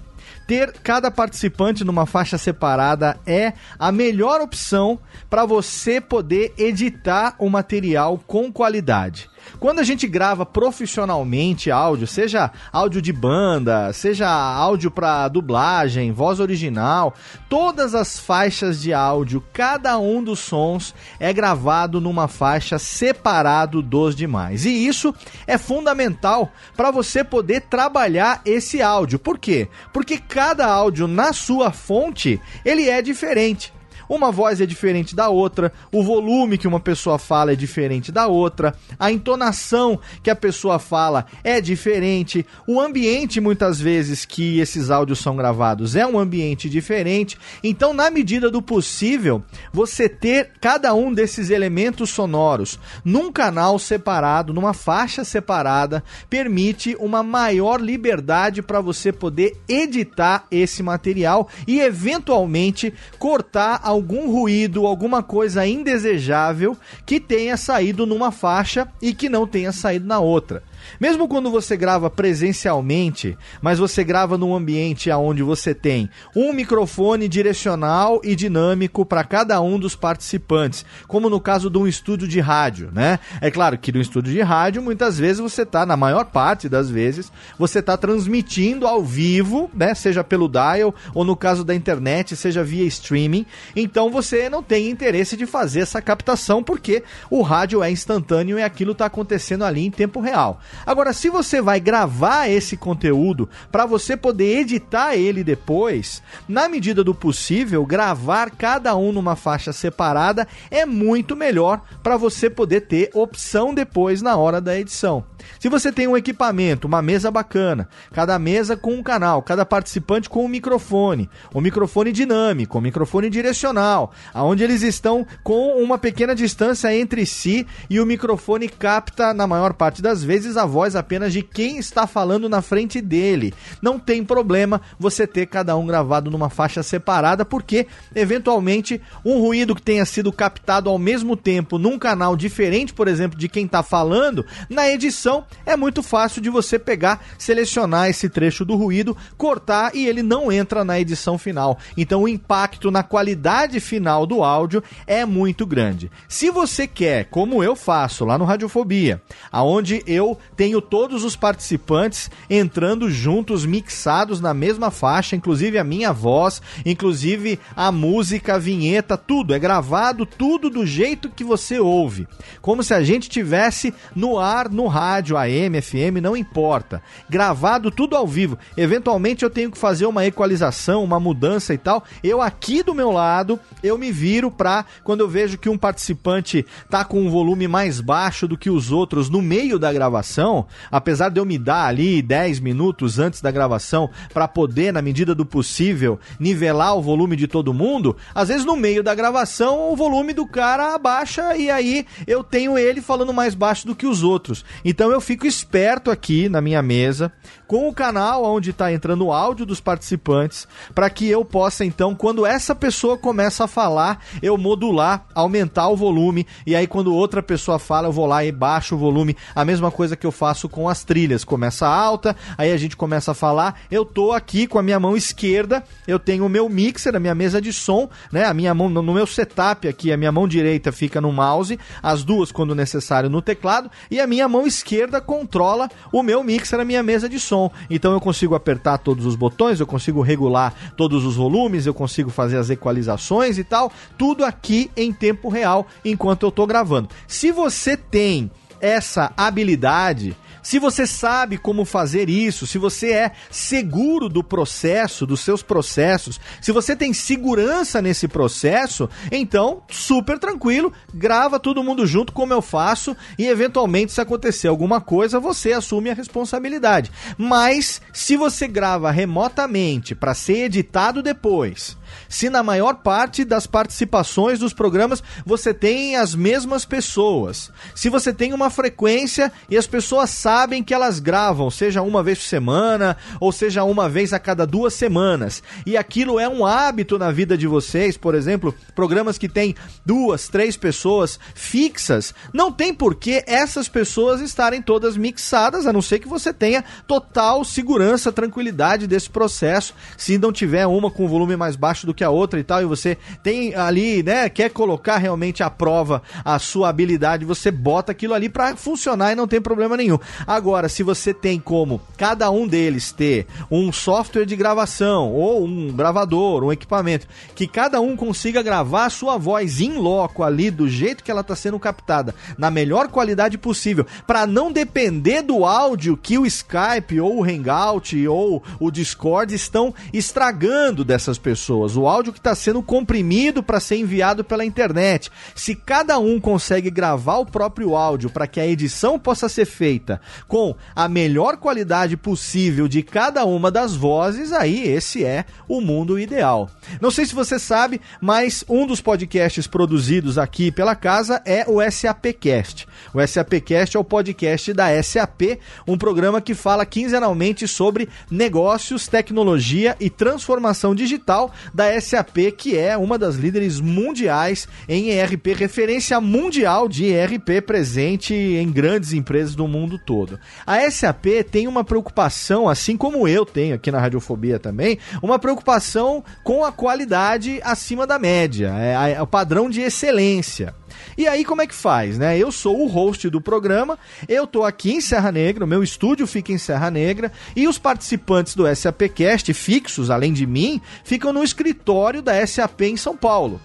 [0.48, 4.98] ter cada participante numa faixa separada é a melhor opção
[5.28, 9.28] para você poder editar o material com qualidade.
[9.58, 16.40] Quando a gente grava profissionalmente áudio, seja áudio de banda, seja áudio para dublagem, voz
[16.40, 17.14] original,
[17.48, 24.14] todas as faixas de áudio, cada um dos sons é gravado numa faixa separado dos
[24.14, 24.64] demais.
[24.64, 25.14] E isso
[25.46, 29.18] é fundamental para você poder trabalhar esse áudio.
[29.18, 29.68] Por quê?
[29.92, 33.77] Porque cada áudio na sua fonte, ele é diferente.
[34.08, 38.26] Uma voz é diferente da outra, o volume que uma pessoa fala é diferente da
[38.26, 44.90] outra, a entonação que a pessoa fala é diferente, o ambiente muitas vezes que esses
[44.90, 47.36] áudios são gravados é um ambiente diferente.
[47.62, 49.42] Então, na medida do possível,
[49.72, 57.22] você ter cada um desses elementos sonoros num canal separado, numa faixa separada, permite uma
[57.22, 65.66] maior liberdade para você poder editar esse material e eventualmente cortar algum ruído, alguma coisa
[65.66, 70.62] indesejável que tenha saído numa faixa e que não tenha saído na outra.
[71.00, 77.28] Mesmo quando você grava presencialmente, mas você grava num ambiente onde você tem um microfone
[77.28, 82.40] direcional e dinâmico para cada um dos participantes, como no caso de um estúdio de
[82.40, 83.18] rádio, né?
[83.40, 86.90] É claro que no estúdio de rádio, muitas vezes você tá, na maior parte das
[86.90, 89.94] vezes, você tá transmitindo ao vivo, né?
[89.94, 93.46] Seja pelo dial ou no caso da internet, seja via streaming.
[93.74, 98.62] Então você não tem interesse de fazer essa captação porque o rádio é instantâneo e
[98.62, 100.60] aquilo está acontecendo ali em tempo real.
[100.86, 107.04] Agora, se você vai gravar esse conteúdo para você poder editar ele depois, na medida
[107.04, 113.10] do possível, gravar cada um numa faixa separada é muito melhor para você poder ter
[113.14, 115.24] opção depois na hora da edição.
[115.58, 120.28] Se você tem um equipamento, uma mesa bacana, cada mesa com um canal, cada participante
[120.28, 126.34] com um microfone, um microfone dinâmico, um microfone direcional, aonde eles estão com uma pequena
[126.34, 131.32] distância entre si e o microfone capta na maior parte das vezes a voz apenas
[131.32, 133.52] de quem está falando na frente dele.
[133.82, 139.74] Não tem problema você ter cada um gravado numa faixa separada, porque eventualmente um ruído
[139.74, 143.82] que tenha sido captado ao mesmo tempo num canal diferente, por exemplo, de quem está
[143.82, 145.27] falando, na edição
[145.66, 150.50] é muito fácil de você pegar, selecionar esse trecho do ruído, cortar e ele não
[150.50, 151.78] entra na edição final.
[151.96, 156.10] Então o impacto na qualidade final do áudio é muito grande.
[156.28, 159.20] Se você quer, como eu faço lá no Radiofobia,
[159.50, 166.12] aonde eu tenho todos os participantes entrando juntos, mixados na mesma faixa, inclusive a minha
[166.12, 172.26] voz, inclusive a música, a vinheta, tudo é gravado, tudo do jeito que você ouve,
[172.60, 178.16] como se a gente tivesse no ar, no rádio, AM, FM, não importa, gravado tudo
[178.16, 178.58] ao vivo.
[178.76, 182.04] Eventualmente eu tenho que fazer uma equalização, uma mudança e tal.
[182.22, 186.64] Eu aqui do meu lado, eu me viro pra quando eu vejo que um participante
[186.90, 191.28] tá com um volume mais baixo do que os outros no meio da gravação, apesar
[191.28, 195.44] de eu me dar ali 10 minutos antes da gravação para poder, na medida do
[195.44, 200.32] possível, nivelar o volume de todo mundo, às vezes no meio da gravação o volume
[200.32, 204.64] do cara abaixa e aí eu tenho ele falando mais baixo do que os outros.
[204.84, 207.32] Então eu fico esperto aqui na minha mesa,
[207.66, 212.14] com o canal onde está entrando o áudio dos participantes, para que eu possa então,
[212.14, 217.42] quando essa pessoa começa a falar, eu modular, aumentar o volume, e aí quando outra
[217.42, 219.36] pessoa fala, eu vou lá e baixo o volume.
[219.54, 223.32] A mesma coisa que eu faço com as trilhas, começa alta, aí a gente começa
[223.32, 227.14] a falar, eu tô aqui com a minha mão esquerda, eu tenho o meu mixer,
[227.14, 228.44] a minha mesa de som, né?
[228.44, 232.24] A minha mão no meu setup aqui, a minha mão direita fica no mouse, as
[232.24, 236.84] duas quando necessário no teclado, e a minha mão esquerda controla o meu mixer, a
[236.84, 237.70] minha mesa de som.
[237.88, 242.30] Então eu consigo apertar todos os botões, eu consigo regular todos os volumes, eu consigo
[242.30, 243.92] fazer as equalizações e tal.
[244.16, 247.08] Tudo aqui em tempo real enquanto eu tô gravando.
[247.26, 254.28] Se você tem essa habilidade, se você sabe como fazer isso, se você é seguro
[254.28, 261.60] do processo, dos seus processos, se você tem segurança nesse processo, então super tranquilo, grava
[261.60, 266.14] todo mundo junto como eu faço e eventualmente se acontecer alguma coisa, você assume a
[266.14, 267.10] responsabilidade.
[267.36, 271.97] Mas se você grava remotamente para ser editado depois,
[272.28, 278.32] se na maior parte das participações dos programas você tem as mesmas pessoas, se você
[278.32, 283.16] tem uma frequência e as pessoas sabem que elas gravam, seja uma vez por semana
[283.40, 287.56] ou seja uma vez a cada duas semanas, e aquilo é um hábito na vida
[287.56, 293.42] de vocês, por exemplo, programas que tem duas, três pessoas fixas, não tem por que
[293.46, 299.28] essas pessoas estarem todas mixadas, a não ser que você tenha total segurança, tranquilidade desse
[299.28, 302.82] processo, se não tiver uma com volume mais baixo do que a outra e tal,
[302.82, 308.12] e você tem ali, né, quer colocar realmente à prova a sua habilidade, você bota
[308.12, 310.18] aquilo ali para funcionar e não tem problema nenhum.
[310.46, 315.92] Agora, se você tem como cada um deles ter um software de gravação ou um
[315.92, 320.88] gravador, um equipamento, que cada um consiga gravar a sua voz em loco ali do
[320.88, 326.16] jeito que ela está sendo captada, na melhor qualidade possível, para não depender do áudio
[326.16, 332.32] que o Skype ou o Hangout ou o Discord estão estragando dessas pessoas o áudio
[332.32, 335.30] que está sendo comprimido para ser enviado pela internet.
[335.54, 340.20] Se cada um consegue gravar o próprio áudio para que a edição possa ser feita
[340.46, 346.18] com a melhor qualidade possível de cada uma das vozes, aí esse é o mundo
[346.18, 346.68] ideal.
[347.00, 351.78] Não sei se você sabe, mas um dos podcasts produzidos aqui pela casa é o
[351.90, 352.86] SAPcast.
[353.12, 359.96] O SAPcast é o podcast da SAP, um programa que fala quinzenalmente sobre negócios, tecnologia
[360.00, 366.88] e transformação digital da SAP, que é uma das líderes mundiais em ERP, referência mundial
[366.88, 370.40] de ERP presente em grandes empresas do mundo todo.
[370.66, 376.24] A SAP tem uma preocupação, assim como eu tenho aqui na Radiofobia também, uma preocupação
[376.42, 380.74] com a qualidade acima da média, é, é o padrão de excelência.
[381.16, 382.38] E aí, como é que faz, né?
[382.38, 386.26] Eu sou o host do programa, eu tô aqui em Serra Negra, o meu estúdio
[386.26, 391.42] fica em Serra Negra, e os participantes do SAPcast fixos, além de mim, ficam no
[391.42, 393.60] escritório da SAP em São Paulo.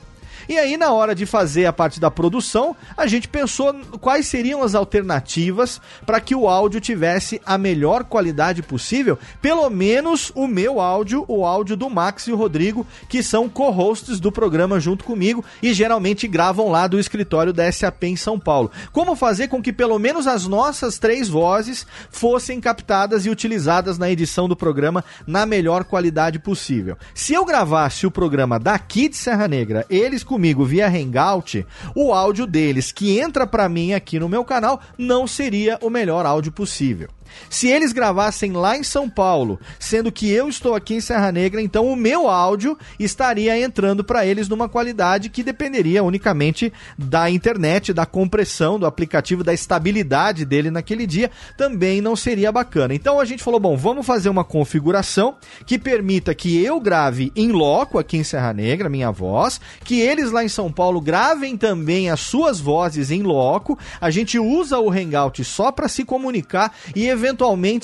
[0.47, 4.61] E aí, na hora de fazer a parte da produção, a gente pensou quais seriam
[4.61, 10.79] as alternativas para que o áudio tivesse a melhor qualidade possível, pelo menos o meu
[10.79, 15.43] áudio, o áudio do Max e o Rodrigo, que são co-hosts do programa junto comigo
[15.61, 18.71] e geralmente gravam lá do escritório da SAP em São Paulo.
[18.91, 24.09] Como fazer com que pelo menos as nossas três vozes fossem captadas e utilizadas na
[24.09, 26.97] edição do programa na melhor qualidade possível?
[27.13, 31.63] Se eu gravasse o programa daqui de Serra Negra, eles comigo via Hangout,
[31.93, 36.25] o áudio deles que entra para mim aqui no meu canal não seria o melhor
[36.25, 37.07] áudio possível.
[37.49, 41.61] Se eles gravassem lá em São Paulo, sendo que eu estou aqui em Serra Negra,
[41.61, 47.93] então o meu áudio estaria entrando para eles numa qualidade que dependeria unicamente da internet,
[47.93, 52.93] da compressão do aplicativo, da estabilidade dele naquele dia, também não seria bacana.
[52.93, 57.51] Então a gente falou: bom, vamos fazer uma configuração que permita que eu grave em
[57.51, 62.09] loco aqui em Serra Negra, minha voz, que eles lá em São Paulo gravem também
[62.09, 63.77] as suas vozes em loco.
[63.99, 67.22] A gente usa o Hangout só para se comunicar e eventualmente,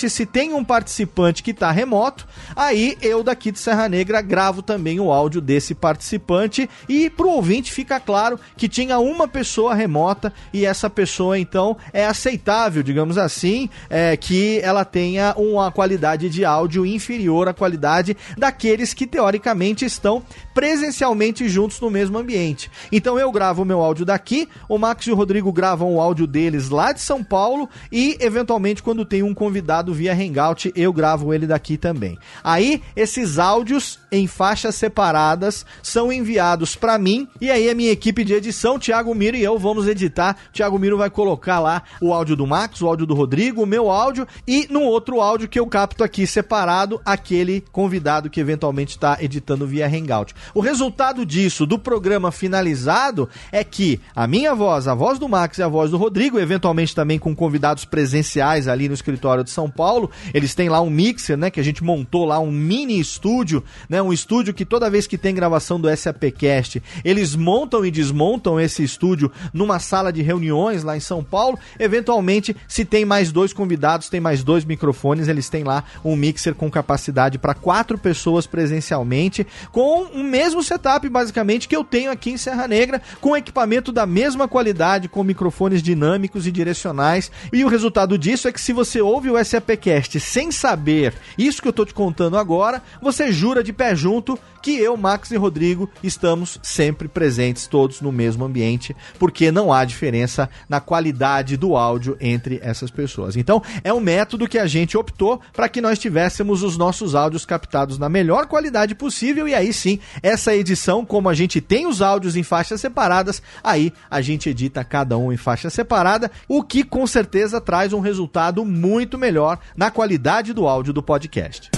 [0.10, 5.00] se tem um participante que está remoto, aí eu daqui de Serra Negra gravo também
[5.00, 6.70] o áudio desse participante.
[6.88, 11.78] E para o ouvinte fica claro que tinha uma pessoa remota e essa pessoa então
[11.94, 18.18] é aceitável, digamos assim, é, que ela tenha uma qualidade de áudio inferior à qualidade
[18.38, 20.24] daqueles que teoricamente estão
[20.60, 22.70] presencialmente juntos no mesmo ambiente.
[22.92, 26.28] Então eu gravo o meu áudio daqui, o Max e o Rodrigo gravam o áudio
[26.28, 31.34] deles lá de São Paulo e eventualmente quando tem um convidado via Hangout, eu gravo
[31.34, 32.18] ele daqui também.
[32.44, 38.26] Aí esses áudios em faixas separadas são enviados para mim e aí a minha equipe
[38.26, 40.36] de edição, Thiago Miro e eu vamos editar.
[40.52, 43.90] Thiago Miro vai colocar lá o áudio do Max, o áudio do Rodrigo, o meu
[43.90, 49.18] áudio e no outro áudio que eu capto aqui separado aquele convidado que eventualmente está
[49.22, 50.36] editando via Hangout.
[50.54, 55.58] O resultado disso, do programa finalizado, é que a minha voz, a voz do Max
[55.58, 59.70] e a voz do Rodrigo, eventualmente também com convidados presenciais ali no escritório de São
[59.70, 63.64] Paulo, eles têm lá um mixer, né, que a gente montou lá um mini estúdio,
[63.88, 68.60] né, um estúdio que toda vez que tem gravação do SAPcast, eles montam e desmontam
[68.60, 71.58] esse estúdio numa sala de reuniões lá em São Paulo.
[71.80, 76.54] Eventualmente, se tem mais dois convidados, tem mais dois microfones, eles têm lá um mixer
[76.54, 82.32] com capacidade para quatro pessoas presencialmente, com um mesmo setup, basicamente, que eu tenho aqui
[82.32, 87.30] em Serra Negra, com equipamento da mesma qualidade, com microfones dinâmicos e direcionais.
[87.52, 91.68] E o resultado disso é que se você ouve o SAPcast sem saber isso que
[91.68, 95.90] eu tô te contando agora, você jura de pé junto que eu, Max e Rodrigo
[96.04, 102.18] estamos sempre presentes, todos no mesmo ambiente, porque não há diferença na qualidade do áudio
[102.20, 103.36] entre essas pessoas.
[103.36, 107.46] Então, é um método que a gente optou para que nós tivéssemos os nossos áudios
[107.46, 112.02] captados na melhor qualidade possível e aí sim, essa edição, como a gente tem os
[112.02, 116.84] áudios em faixas separadas, aí a gente edita cada um em faixa separada, o que
[116.84, 121.70] com certeza traz um resultado muito melhor na qualidade do áudio do podcast.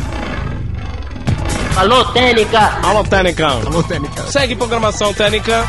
[1.76, 2.60] Alô, Técnica!
[2.84, 3.48] Alô, Técnica!
[3.48, 4.24] Alô, Técnica!
[4.24, 5.64] Segue programação Técnica.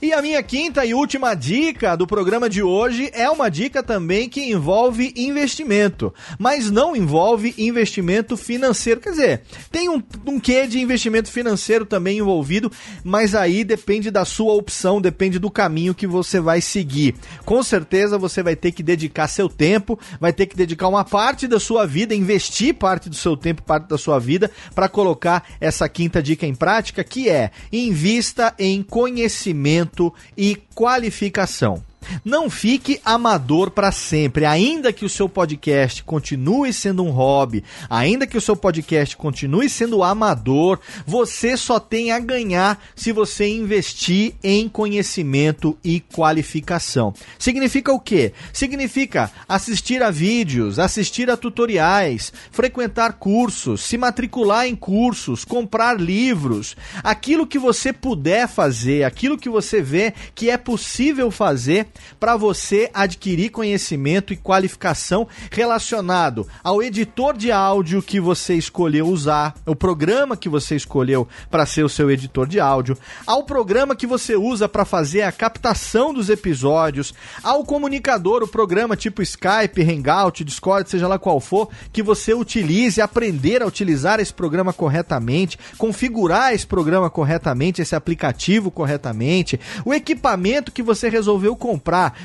[0.00, 4.28] E a minha quinta e última dica do programa de hoje é uma dica também
[4.28, 9.00] que envolve investimento, mas não envolve investimento financeiro.
[9.00, 9.42] Quer dizer,
[9.72, 12.70] tem um, um quê de investimento financeiro também envolvido,
[13.02, 17.16] mas aí depende da sua opção, depende do caminho que você vai seguir.
[17.44, 21.48] Com certeza você vai ter que dedicar seu tempo, vai ter que dedicar uma parte
[21.48, 25.88] da sua vida, investir parte do seu tempo, parte da sua vida, para colocar essa
[25.88, 29.87] quinta dica em prática, que é invista em conhecimento
[30.36, 31.82] e qualificação.
[32.24, 38.26] Não fique amador para sempre, ainda que o seu podcast continue sendo um hobby, ainda
[38.26, 44.34] que o seu podcast continue sendo amador, você só tem a ganhar se você investir
[44.42, 47.12] em conhecimento e qualificação.
[47.38, 48.32] Significa o quê?
[48.52, 56.76] Significa assistir a vídeos, assistir a tutoriais, frequentar cursos, se matricular em cursos, comprar livros,
[57.02, 61.86] aquilo que você puder fazer, aquilo que você vê que é possível fazer
[62.18, 69.54] para você adquirir conhecimento e qualificação relacionado ao editor de áudio que você escolheu usar,
[69.66, 72.96] o programa que você escolheu para ser o seu editor de áudio,
[73.26, 78.96] ao programa que você usa para fazer a captação dos episódios, ao comunicador, o programa
[78.96, 84.32] tipo Skype, Hangout, Discord, seja lá qual for, que você utilize, aprender a utilizar esse
[84.32, 91.77] programa corretamente, configurar esse programa corretamente, esse aplicativo corretamente, o equipamento que você resolveu comprar.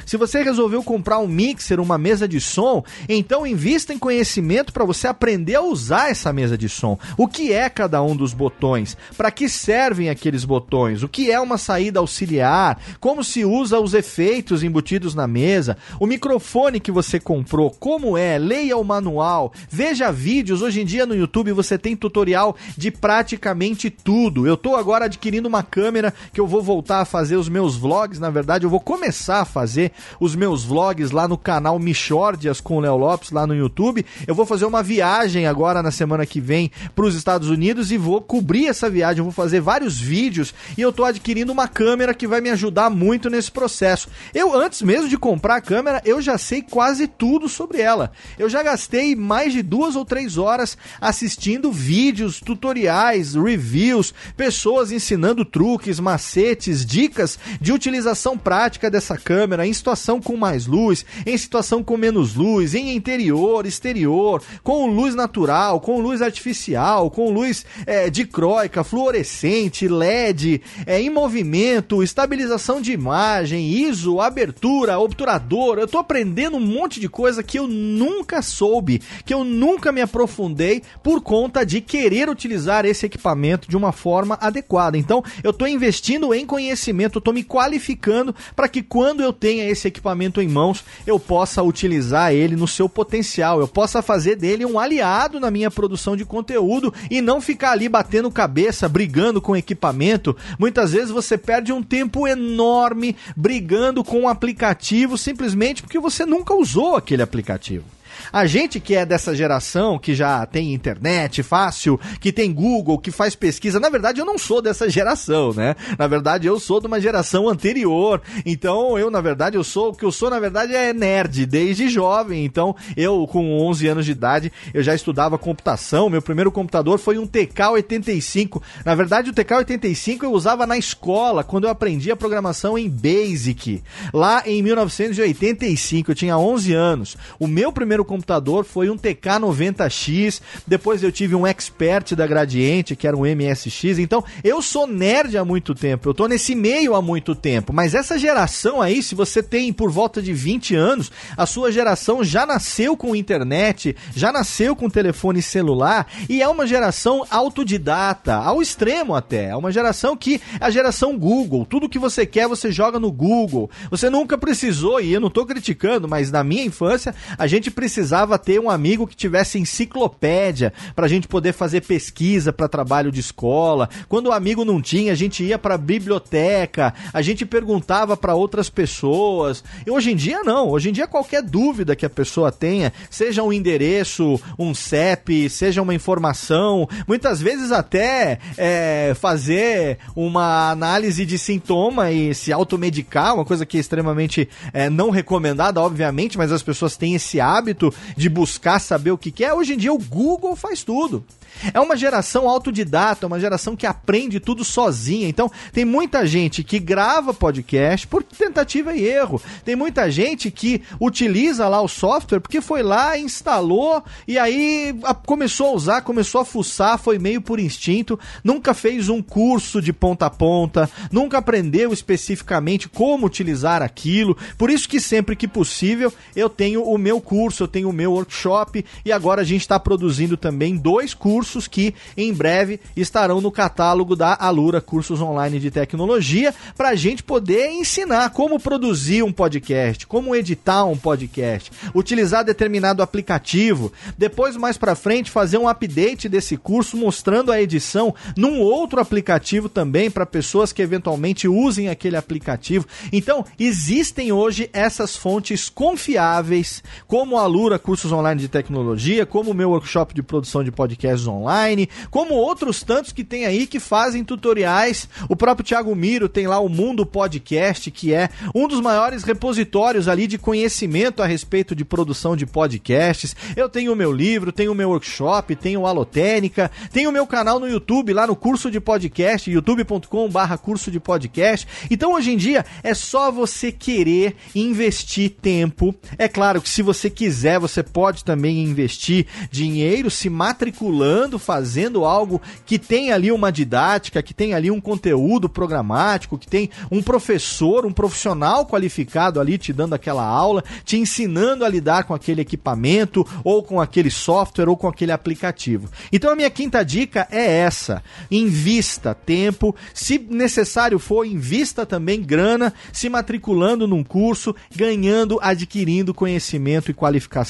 [0.06, 4.86] Se você resolveu comprar um mixer, uma mesa de som, então invista em conhecimento para
[4.86, 6.98] você aprender a usar essa mesa de som.
[7.18, 8.98] O que é cada um dos botões?
[9.16, 11.04] Para que servem aqueles botões?
[11.04, 12.80] O que é uma saída auxiliar?
[13.00, 15.78] Como se usa os efeitos embutidos na mesa?
[16.00, 18.38] O microfone que você comprou, como é?
[18.38, 20.62] Leia o manual, veja vídeos.
[20.62, 24.48] Hoje em dia no YouTube você tem tutorial de praticamente tudo.
[24.48, 28.20] Eu estou agora adquirindo uma câmera que eu vou voltar a fazer os meus vlogs.
[28.20, 32.78] Na verdade, eu vou começar a fazer os meus vlogs lá no canal Michordias com
[32.78, 34.06] o Léo Lopes lá no YouTube.
[34.26, 37.98] Eu vou fazer uma viagem agora na semana que vem para os Estados Unidos e
[37.98, 39.20] vou cobrir essa viagem.
[39.20, 42.90] Eu vou fazer vários vídeos e eu estou adquirindo uma câmera que vai me ajudar
[42.90, 44.08] muito nesse processo.
[44.34, 48.12] Eu antes mesmo de comprar a câmera, eu já sei quase tudo sobre ela.
[48.40, 55.46] Eu já gastei mais de duas ou três horas assistindo vídeos, tutoriais, reviews, pessoas ensinando
[55.46, 59.33] truques, macetes, dicas de utilização prática dessa câmera
[59.66, 65.16] em situação com mais luz, em situação com menos luz, em interior, exterior, com luz
[65.16, 72.92] natural, com luz artificial, com luz é, dicróica, fluorescente, LED, é, em movimento, estabilização de
[72.92, 75.78] imagem, ISO, abertura, obturador.
[75.80, 80.02] Eu tô aprendendo um monte de coisa que eu nunca soube, que eu nunca me
[80.02, 84.98] aprofundei por conta de querer utilizar esse equipamento de uma forma adequada.
[84.98, 89.70] Então, eu tô investindo em conhecimento, eu tô me qualificando para que quando eu tenha
[89.70, 94.66] esse equipamento em mãos, eu possa utilizar ele no seu potencial, eu possa fazer dele
[94.66, 99.56] um aliado na minha produção de conteúdo e não ficar ali batendo cabeça, brigando com
[99.56, 100.36] equipamento.
[100.60, 106.54] Muitas vezes você perde um tempo enorme brigando com um aplicativo simplesmente porque você nunca
[106.54, 107.86] usou aquele aplicativo.
[108.32, 113.12] A gente que é dessa geração, que já tem internet fácil, que tem Google, que
[113.12, 115.76] faz pesquisa, na verdade eu não sou dessa geração, né?
[115.98, 118.22] Na verdade eu sou de uma geração anterior.
[118.46, 121.90] Então eu, na verdade, eu sou, o que eu sou, na verdade, é nerd desde
[121.90, 122.46] jovem.
[122.46, 126.10] Então eu, com 11 anos de idade, eu já estudava computação.
[126.10, 128.62] Meu primeiro computador foi um TK-85.
[128.86, 133.84] Na verdade, o TK-85 eu usava na escola, quando eu aprendi a programação em Basic.
[134.14, 137.18] Lá em 1985, eu tinha 11 anos.
[137.40, 143.08] O meu primeiro computador foi um TK90X, depois eu tive um Expert da Gradiente, que
[143.08, 143.98] era um MSX.
[143.98, 147.96] Então, eu sou nerd há muito tempo, eu tô nesse meio há muito tempo, mas
[147.96, 152.46] essa geração aí, se você tem por volta de 20 anos, a sua geração já
[152.46, 159.16] nasceu com internet, já nasceu com telefone celular e é uma geração autodidata, ao extremo
[159.16, 159.50] até.
[159.50, 163.70] É uma geração que a geração Google, tudo que você quer você joga no Google.
[163.90, 168.03] Você nunca precisou, e eu não tô criticando, mas na minha infância a gente precisava
[168.04, 173.14] precisava ter um amigo que tivesse enciclopédia para a gente poder fazer pesquisa para trabalho
[173.14, 173.90] de escola.
[174.10, 178.36] Quando o amigo não tinha, a gente ia para a biblioteca, a gente perguntava para
[178.36, 179.64] outras pessoas.
[179.88, 180.70] E hoje em dia não.
[180.70, 185.82] Hoje em dia qualquer dúvida que a pessoa tenha, seja um endereço, um CEP, seja
[185.82, 193.46] uma informação, muitas vezes até é, fazer uma análise de sintoma e se automedicar, uma
[193.46, 197.83] coisa que é extremamente é, não recomendada, obviamente, mas as pessoas têm esse hábito
[198.16, 199.54] de buscar saber o que, que é.
[199.54, 201.26] Hoje em dia o Google faz tudo.
[201.74, 205.28] É uma geração autodidata, uma geração que aprende tudo sozinha.
[205.28, 209.42] Então, tem muita gente que grava podcast por tentativa e erro.
[209.64, 215.68] Tem muita gente que utiliza lá o software porque foi lá, instalou e aí começou
[215.68, 220.26] a usar, começou a fuçar, foi meio por instinto, nunca fez um curso de ponta
[220.26, 224.38] a ponta, nunca aprendeu especificamente como utilizar aquilo.
[224.58, 228.86] Por isso que sempre que possível eu tenho o meu curso, tenho o meu workshop
[229.04, 234.16] e agora a gente está produzindo também dois cursos que em breve estarão no catálogo
[234.16, 240.06] da Alura Cursos Online de Tecnologia para a gente poder ensinar como produzir um podcast,
[240.06, 243.92] como editar um podcast, utilizar determinado aplicativo.
[244.18, 249.68] Depois, mais para frente, fazer um update desse curso mostrando a edição num outro aplicativo
[249.68, 252.86] também para pessoas que eventualmente usem aquele aplicativo.
[253.12, 259.54] Então, existem hoje essas fontes confiáveis, como a Alura cursos online de tecnologia, como o
[259.54, 264.24] meu workshop de produção de podcasts online, como outros tantos que tem aí que fazem
[264.24, 265.08] tutoriais.
[265.30, 270.08] O próprio Thiago Miro tem lá o Mundo Podcast, que é um dos maiores repositórios
[270.08, 273.36] ali de conhecimento a respeito de produção de podcasts.
[273.56, 277.26] Eu tenho o meu livro, tenho o meu workshop, tenho o Alotênica, tenho o meu
[277.26, 281.68] canal no YouTube, lá no curso de podcast, youtube.com/barra curso de podcast.
[281.90, 285.94] Então hoje em dia é só você querer investir tempo.
[286.18, 292.42] É claro que se você quiser, você pode também investir dinheiro se matriculando, fazendo algo
[292.66, 297.86] que tem ali uma didática, que tem ali um conteúdo programático, que tem um professor,
[297.86, 303.26] um profissional qualificado ali te dando aquela aula, te ensinando a lidar com aquele equipamento,
[303.44, 305.90] ou com aquele software, ou com aquele aplicativo.
[306.12, 312.74] Então a minha quinta dica é essa: invista tempo, se necessário for, invista também grana,
[312.92, 317.43] se matriculando num curso, ganhando, adquirindo conhecimento e qualificação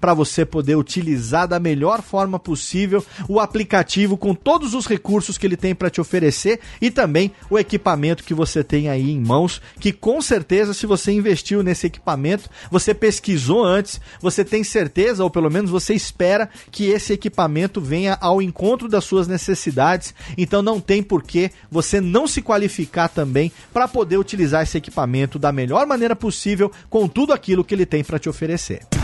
[0.00, 5.46] para você poder utilizar da melhor forma possível o aplicativo com todos os recursos que
[5.46, 9.60] ele tem para te oferecer e também o equipamento que você tem aí em mãos,
[9.80, 15.30] que com certeza se você investiu nesse equipamento, você pesquisou antes, você tem certeza ou
[15.30, 20.80] pelo menos você espera que esse equipamento venha ao encontro das suas necessidades, então não
[20.80, 25.86] tem por que você não se qualificar também para poder utilizar esse equipamento da melhor
[25.86, 29.03] maneira possível com tudo aquilo que ele tem para te oferecer.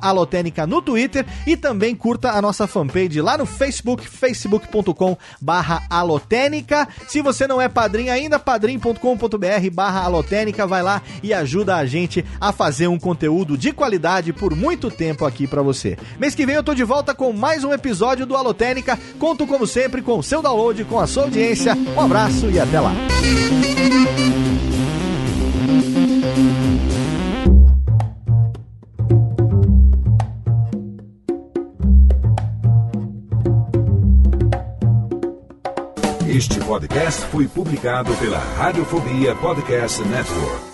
[0.68, 6.86] no Twitter e também curta a nossa fanpage lá no Facebook, facebook.com barra alotênica.
[7.08, 12.22] Se você não é padrinho ainda, padrim.com.br barra alotênica, vai lá e ajuda a gente
[12.38, 15.96] a fazer um conteúdo de qualidade por muito tempo aqui para você.
[16.18, 18.98] Mês que vem eu tô de volta com mais um episódio do Alotênica.
[19.18, 21.76] Conto como sempre com o seu download, com a sua audiência.
[21.96, 22.92] Um abraço e até lá.
[36.28, 40.73] Este podcast foi publicado pela Radiofobia Podcast Network.